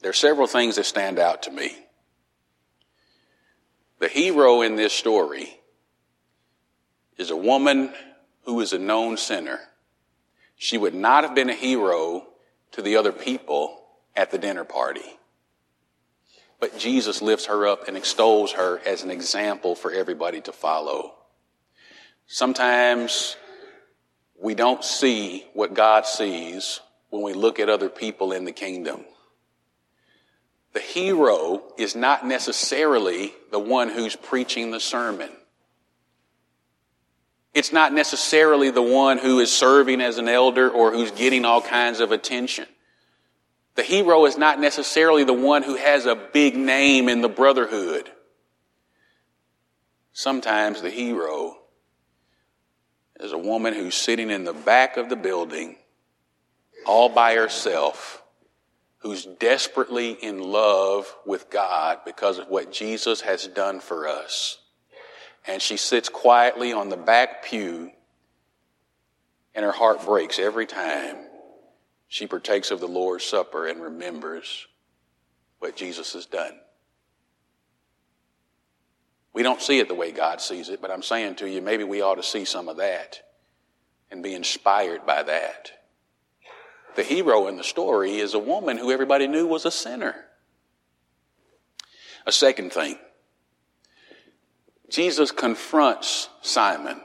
There 0.00 0.10
are 0.10 0.14
several 0.14 0.46
things 0.46 0.76
that 0.76 0.86
stand 0.86 1.18
out 1.18 1.42
to 1.44 1.50
me. 1.50 1.76
The 3.98 4.08
hero 4.08 4.62
in 4.62 4.76
this 4.76 4.92
story 4.92 5.58
is 7.16 7.30
a 7.30 7.36
woman 7.36 7.92
who 8.44 8.60
is 8.60 8.72
a 8.72 8.78
known 8.78 9.16
sinner. 9.16 9.58
She 10.56 10.78
would 10.78 10.94
not 10.94 11.24
have 11.24 11.34
been 11.34 11.50
a 11.50 11.54
hero 11.54 12.26
to 12.72 12.82
the 12.82 12.96
other 12.96 13.12
people 13.12 13.81
at 14.14 14.30
the 14.30 14.38
dinner 14.38 14.64
party. 14.64 15.18
But 16.60 16.78
Jesus 16.78 17.20
lifts 17.20 17.46
her 17.46 17.66
up 17.66 17.88
and 17.88 17.96
extols 17.96 18.52
her 18.52 18.80
as 18.86 19.02
an 19.02 19.10
example 19.10 19.74
for 19.74 19.90
everybody 19.90 20.40
to 20.42 20.52
follow. 20.52 21.14
Sometimes 22.26 23.36
we 24.40 24.54
don't 24.54 24.84
see 24.84 25.44
what 25.54 25.74
God 25.74 26.06
sees 26.06 26.80
when 27.10 27.22
we 27.22 27.32
look 27.32 27.58
at 27.58 27.68
other 27.68 27.88
people 27.88 28.32
in 28.32 28.44
the 28.44 28.52
kingdom. 28.52 29.04
The 30.72 30.80
hero 30.80 31.62
is 31.76 31.94
not 31.94 32.26
necessarily 32.26 33.34
the 33.50 33.58
one 33.58 33.90
who's 33.90 34.16
preaching 34.16 34.70
the 34.70 34.80
sermon. 34.80 35.30
It's 37.54 37.72
not 37.72 37.92
necessarily 37.92 38.70
the 38.70 38.82
one 38.82 39.18
who 39.18 39.40
is 39.40 39.52
serving 39.52 40.00
as 40.00 40.16
an 40.16 40.28
elder 40.28 40.70
or 40.70 40.92
who's 40.92 41.10
getting 41.10 41.44
all 41.44 41.60
kinds 41.60 42.00
of 42.00 42.12
attention. 42.12 42.66
The 43.74 43.82
hero 43.82 44.26
is 44.26 44.36
not 44.36 44.60
necessarily 44.60 45.24
the 45.24 45.32
one 45.32 45.62
who 45.62 45.76
has 45.76 46.06
a 46.06 46.14
big 46.14 46.56
name 46.56 47.08
in 47.08 47.20
the 47.20 47.28
brotherhood. 47.28 48.10
Sometimes 50.12 50.82
the 50.82 50.90
hero 50.90 51.56
is 53.18 53.32
a 53.32 53.38
woman 53.38 53.72
who's 53.72 53.94
sitting 53.94 54.30
in 54.30 54.44
the 54.44 54.52
back 54.52 54.96
of 54.96 55.08
the 55.08 55.16
building 55.16 55.76
all 56.84 57.08
by 57.08 57.34
herself, 57.34 58.22
who's 58.98 59.24
desperately 59.24 60.10
in 60.10 60.42
love 60.42 61.14
with 61.24 61.48
God 61.48 62.00
because 62.04 62.38
of 62.38 62.48
what 62.48 62.72
Jesus 62.72 63.20
has 63.22 63.46
done 63.46 63.80
for 63.80 64.06
us 64.08 64.58
and 65.46 65.60
she 65.60 65.76
sits 65.76 66.08
quietly 66.08 66.72
on 66.72 66.88
the 66.88 66.96
back 66.96 67.44
pew, 67.44 67.90
and 69.54 69.64
her 69.64 69.72
heart 69.72 70.04
breaks 70.04 70.38
every 70.38 70.66
time 70.66 71.16
she 72.12 72.26
partakes 72.26 72.70
of 72.70 72.78
the 72.78 72.86
Lord's 72.86 73.24
Supper 73.24 73.66
and 73.66 73.80
remembers 73.80 74.66
what 75.60 75.76
Jesus 75.76 76.12
has 76.12 76.26
done. 76.26 76.52
We 79.32 79.42
don't 79.42 79.62
see 79.62 79.78
it 79.78 79.88
the 79.88 79.94
way 79.94 80.12
God 80.12 80.42
sees 80.42 80.68
it, 80.68 80.82
but 80.82 80.90
I'm 80.90 81.02
saying 81.02 81.36
to 81.36 81.48
you, 81.48 81.62
maybe 81.62 81.84
we 81.84 82.02
ought 82.02 82.16
to 82.16 82.22
see 82.22 82.44
some 82.44 82.68
of 82.68 82.76
that 82.76 83.22
and 84.10 84.22
be 84.22 84.34
inspired 84.34 85.06
by 85.06 85.22
that. 85.22 85.70
The 86.96 87.02
hero 87.02 87.46
in 87.46 87.56
the 87.56 87.64
story 87.64 88.18
is 88.18 88.34
a 88.34 88.38
woman 88.38 88.76
who 88.76 88.92
everybody 88.92 89.26
knew 89.26 89.46
was 89.46 89.64
a 89.64 89.70
sinner. 89.70 90.14
A 92.26 92.32
second 92.32 92.74
thing, 92.74 92.98
Jesus 94.90 95.30
confronts 95.30 96.28
Simon, 96.42 97.00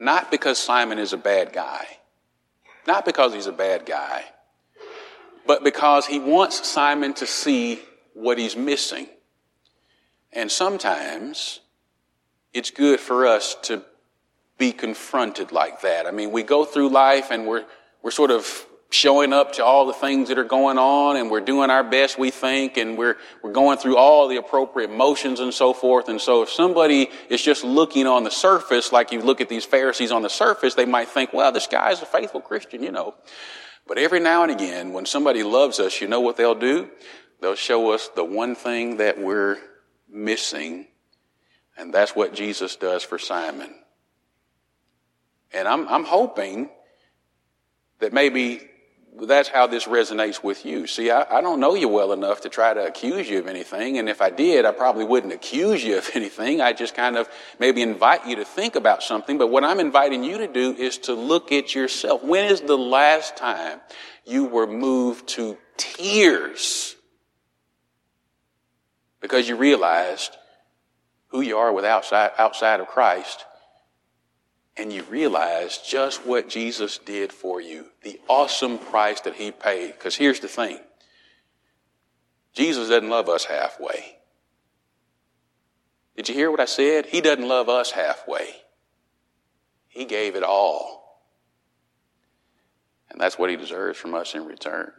not 0.00 0.32
because 0.32 0.58
Simon 0.58 0.98
is 0.98 1.12
a 1.12 1.16
bad 1.16 1.52
guy, 1.52 1.86
not 2.86 3.04
because 3.04 3.34
he's 3.34 3.46
a 3.46 3.52
bad 3.52 3.86
guy, 3.86 4.24
but 5.46 5.62
because 5.64 6.06
he 6.06 6.18
wants 6.18 6.66
Simon 6.66 7.14
to 7.14 7.26
see 7.26 7.80
what 8.14 8.38
he's 8.38 8.56
missing. 8.56 9.06
And 10.32 10.50
sometimes 10.50 11.60
it's 12.52 12.70
good 12.70 13.00
for 13.00 13.26
us 13.26 13.56
to 13.62 13.82
be 14.58 14.72
confronted 14.72 15.52
like 15.52 15.82
that. 15.82 16.06
I 16.06 16.10
mean, 16.10 16.32
we 16.32 16.42
go 16.42 16.64
through 16.64 16.88
life 16.88 17.30
and 17.30 17.46
we're, 17.46 17.64
we're 18.02 18.10
sort 18.10 18.30
of 18.30 18.66
showing 18.90 19.32
up 19.32 19.52
to 19.54 19.64
all 19.64 19.86
the 19.86 19.92
things 19.92 20.28
that 20.28 20.38
are 20.38 20.44
going 20.44 20.78
on 20.78 21.16
and 21.16 21.30
we're 21.30 21.40
doing 21.40 21.70
our 21.70 21.82
best, 21.82 22.18
we 22.18 22.30
think, 22.30 22.76
and 22.76 22.96
we're, 22.96 23.16
we're 23.42 23.52
going 23.52 23.78
through 23.78 23.96
all 23.96 24.28
the 24.28 24.36
appropriate 24.36 24.90
motions 24.90 25.40
and 25.40 25.52
so 25.52 25.72
forth. 25.72 26.08
And 26.08 26.20
so 26.20 26.42
if 26.42 26.50
somebody 26.50 27.10
is 27.28 27.42
just 27.42 27.64
looking 27.64 28.06
on 28.06 28.22
the 28.22 28.30
surface, 28.30 28.92
like 28.92 29.10
you 29.10 29.20
look 29.20 29.40
at 29.40 29.48
these 29.48 29.64
Pharisees 29.64 30.12
on 30.12 30.22
the 30.22 30.30
surface, 30.30 30.74
they 30.74 30.86
might 30.86 31.08
think, 31.08 31.32
well, 31.32 31.50
this 31.50 31.66
guy 31.66 31.90
is 31.90 32.00
a 32.00 32.06
faithful 32.06 32.40
Christian, 32.40 32.82
you 32.82 32.92
know. 32.92 33.14
But 33.88 33.98
every 33.98 34.20
now 34.20 34.42
and 34.44 34.52
again, 34.52 34.92
when 34.92 35.06
somebody 35.06 35.42
loves 35.42 35.80
us, 35.80 36.00
you 36.00 36.06
know 36.06 36.20
what 36.20 36.36
they'll 36.36 36.54
do? 36.54 36.88
They'll 37.40 37.54
show 37.54 37.92
us 37.92 38.08
the 38.14 38.24
one 38.24 38.54
thing 38.54 38.98
that 38.98 39.18
we're 39.18 39.58
missing. 40.08 40.86
And 41.76 41.92
that's 41.92 42.14
what 42.14 42.34
Jesus 42.34 42.76
does 42.76 43.02
for 43.02 43.18
Simon. 43.18 43.74
And 45.52 45.66
I'm, 45.68 45.88
I'm 45.88 46.04
hoping 46.04 46.70
that 47.98 48.12
maybe 48.12 48.68
that's 49.22 49.48
how 49.48 49.66
this 49.66 49.86
resonates 49.86 50.42
with 50.42 50.66
you. 50.66 50.86
See, 50.86 51.10
I, 51.10 51.38
I, 51.38 51.40
don't 51.40 51.58
know 51.58 51.74
you 51.74 51.88
well 51.88 52.12
enough 52.12 52.42
to 52.42 52.50
try 52.50 52.74
to 52.74 52.84
accuse 52.86 53.28
you 53.28 53.38
of 53.38 53.46
anything. 53.46 53.98
And 53.98 54.08
if 54.08 54.20
I 54.20 54.28
did, 54.28 54.66
I 54.66 54.72
probably 54.72 55.04
wouldn't 55.04 55.32
accuse 55.32 55.82
you 55.82 55.96
of 55.96 56.10
anything. 56.14 56.60
I 56.60 56.74
just 56.74 56.94
kind 56.94 57.16
of 57.16 57.28
maybe 57.58 57.80
invite 57.80 58.26
you 58.26 58.36
to 58.36 58.44
think 58.44 58.76
about 58.76 59.02
something. 59.02 59.38
But 59.38 59.46
what 59.46 59.64
I'm 59.64 59.80
inviting 59.80 60.22
you 60.22 60.38
to 60.38 60.46
do 60.46 60.74
is 60.74 60.98
to 60.98 61.14
look 61.14 61.50
at 61.50 61.74
yourself. 61.74 62.22
When 62.22 62.44
is 62.44 62.60
the 62.60 62.76
last 62.76 63.36
time 63.36 63.80
you 64.26 64.44
were 64.44 64.66
moved 64.66 65.28
to 65.28 65.56
tears 65.78 66.94
because 69.20 69.48
you 69.48 69.56
realized 69.56 70.36
who 71.28 71.40
you 71.40 71.56
are 71.56 71.72
without 71.72 71.98
outside, 71.98 72.30
outside 72.38 72.80
of 72.80 72.86
Christ 72.86 73.44
and 74.76 74.92
you 74.92 75.02
realize 75.04 75.78
just 75.78 76.26
what 76.26 76.48
Jesus 76.48 76.98
did 76.98 77.32
for 77.32 77.60
you, 77.60 77.86
the 78.02 78.20
awesome 78.28 78.78
price 78.78 79.20
that 79.22 79.34
he 79.34 79.50
paid. 79.50 79.92
Because 79.92 80.16
here's 80.16 80.40
the 80.40 80.48
thing 80.48 80.78
Jesus 82.52 82.88
doesn't 82.88 83.08
love 83.08 83.28
us 83.28 83.44
halfway. 83.44 84.18
Did 86.16 86.28
you 86.28 86.34
hear 86.34 86.50
what 86.50 86.60
I 86.60 86.66
said? 86.66 87.06
He 87.06 87.20
doesn't 87.20 87.46
love 87.46 87.68
us 87.68 87.90
halfway. 87.90 88.48
He 89.88 90.04
gave 90.04 90.34
it 90.34 90.42
all. 90.42 91.22
And 93.10 93.20
that's 93.20 93.38
what 93.38 93.50
he 93.50 93.56
deserves 93.56 93.98
from 93.98 94.14
us 94.14 94.34
in 94.34 94.44
return. 94.44 94.92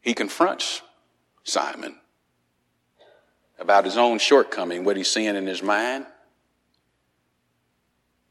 He 0.00 0.14
confronts 0.14 0.80
Simon 1.44 1.96
about 3.58 3.84
his 3.84 3.96
own 3.96 4.18
shortcoming, 4.18 4.84
what 4.84 4.96
he's 4.96 5.10
seeing 5.10 5.36
in 5.36 5.46
his 5.46 5.62
mind. 5.62 6.06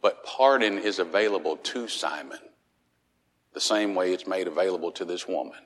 But 0.01 0.23
pardon 0.23 0.77
is 0.77 0.99
available 0.99 1.57
to 1.57 1.87
Simon 1.87 2.39
the 3.53 3.61
same 3.61 3.95
way 3.95 4.13
it's 4.13 4.27
made 4.27 4.47
available 4.47 4.91
to 4.91 5.03
this 5.03 5.27
woman. 5.27 5.57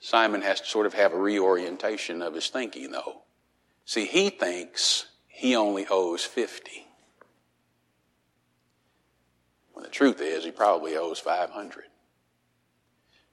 Simon 0.00 0.40
has 0.42 0.60
to 0.60 0.66
sort 0.66 0.86
of 0.86 0.94
have 0.94 1.12
a 1.12 1.18
reorientation 1.18 2.22
of 2.22 2.34
his 2.34 2.48
thinking, 2.48 2.90
though. 2.90 3.22
See, 3.84 4.06
he 4.06 4.30
thinks 4.30 5.06
he 5.26 5.54
only 5.54 5.86
owes 5.90 6.24
50. 6.24 6.86
When 9.74 9.82
the 9.82 9.90
truth 9.90 10.20
is, 10.20 10.44
he 10.44 10.50
probably 10.50 10.96
owes 10.96 11.18
500 11.18 11.84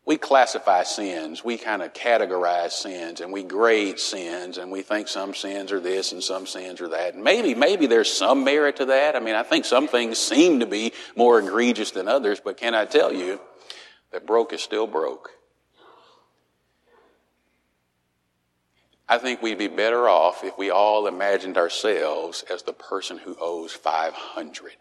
we 0.06 0.18
classify 0.18 0.84
sins. 0.84 1.44
We 1.44 1.58
kind 1.58 1.82
of 1.82 1.94
categorize 1.94 2.72
sins 2.72 3.22
and 3.22 3.34
we 3.34 3.44
grade 3.44 4.00
sins 4.00 4.58
and 4.58 4.72
we 4.72 4.84
think 4.84 5.08
some 5.08 5.34
sins 5.34 5.72
are 5.72 5.80
this 5.80 6.12
and 6.12 6.24
some 6.24 6.46
sins 6.46 6.80
are 6.80 6.90
that. 6.90 7.18
maybe, 7.18 7.56
maybe 7.56 7.88
there's 7.88 8.12
some 8.12 8.44
merit 8.44 8.78
to 8.78 8.86
that. 8.86 9.16
I 9.16 9.20
mean, 9.20 9.36
I 9.36 9.44
think 9.44 9.66
some 9.66 9.88
things 9.88 10.20
seem 10.20 10.60
to 10.60 10.68
be 10.68 10.94
more 11.16 11.40
egregious 11.40 11.92
than 11.92 12.08
others, 12.08 12.40
but 12.40 12.58
can 12.58 12.76
I 12.76 12.86
tell 12.86 13.12
you 13.12 13.40
that 14.12 14.28
broke 14.28 14.54
is 14.54 14.62
still 14.62 14.86
broke. 14.86 15.32
I 19.10 19.18
think 19.18 19.42
we'd 19.42 19.58
be 19.58 19.68
better 19.68 20.08
off 20.08 20.44
if 20.44 20.58
we 20.58 20.70
all 20.72 21.06
imagined 21.08 21.58
ourselves 21.58 22.44
as 22.50 22.64
the 22.64 22.74
person 22.74 23.18
who 23.18 23.36
owes 23.40 23.72
500. 23.72 24.72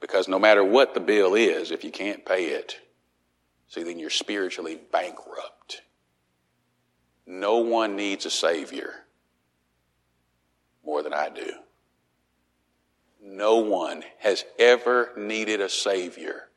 Because 0.00 0.28
no 0.28 0.38
matter 0.38 0.62
what 0.62 0.94
the 0.94 1.00
bill 1.00 1.34
is, 1.34 1.70
if 1.70 1.84
you 1.84 1.90
can't 1.90 2.24
pay 2.24 2.46
it, 2.46 2.78
see, 3.68 3.82
then 3.82 3.98
you're 3.98 4.10
spiritually 4.10 4.78
bankrupt. 4.92 5.82
No 7.26 7.58
one 7.58 7.96
needs 7.96 8.24
a 8.24 8.30
Savior 8.30 8.94
more 10.84 11.02
than 11.02 11.12
I 11.12 11.28
do. 11.28 11.52
No 13.20 13.56
one 13.56 14.04
has 14.20 14.44
ever 14.58 15.12
needed 15.16 15.60
a 15.60 15.68
Savior 15.68 16.48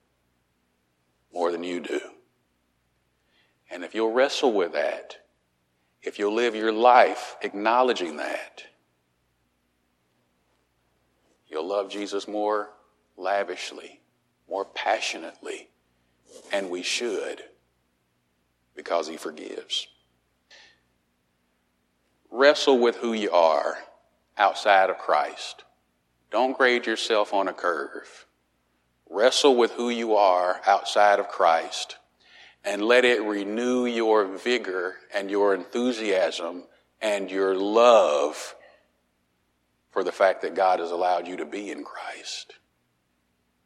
more 1.33 1.51
than 1.51 1.63
you 1.63 1.79
do. 1.79 1.99
And 3.69 3.83
if 3.83 3.95
you'll 3.95 4.13
wrestle 4.13 4.53
with 4.53 4.73
that, 4.73 5.17
if 6.01 6.19
you'll 6.19 6.33
live 6.33 6.55
your 6.55 6.71
life 6.71 7.35
acknowledging 7.41 8.17
that, 8.17 8.63
you'll 11.47 11.67
love 11.67 11.89
Jesus 11.89 12.27
more 12.27 12.69
lavishly, 13.21 14.01
more 14.49 14.65
passionately, 14.65 15.69
and 16.51 16.69
we 16.69 16.83
should 16.83 17.43
because 18.75 19.07
he 19.07 19.17
forgives. 19.17 19.87
Wrestle 22.29 22.79
with 22.79 22.97
who 22.97 23.13
you 23.13 23.31
are 23.31 23.77
outside 24.37 24.89
of 24.89 24.97
Christ. 24.97 25.63
Don't 26.31 26.57
grade 26.57 26.85
yourself 26.85 27.33
on 27.33 27.47
a 27.47 27.53
curve. 27.53 28.25
Wrestle 29.09 29.55
with 29.55 29.71
who 29.71 29.89
you 29.89 30.15
are 30.15 30.61
outside 30.65 31.19
of 31.19 31.27
Christ 31.27 31.97
and 32.63 32.81
let 32.81 33.05
it 33.05 33.21
renew 33.21 33.85
your 33.85 34.25
vigor 34.25 34.95
and 35.13 35.29
your 35.29 35.53
enthusiasm 35.53 36.63
and 37.01 37.29
your 37.29 37.55
love 37.55 38.55
for 39.89 40.03
the 40.03 40.11
fact 40.11 40.41
that 40.43 40.55
God 40.55 40.79
has 40.79 40.91
allowed 40.91 41.27
you 41.27 41.37
to 41.37 41.45
be 41.45 41.69
in 41.71 41.83
Christ. 41.83 42.53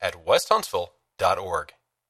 at 0.00 0.24
westhuntsville.org. 0.26 1.72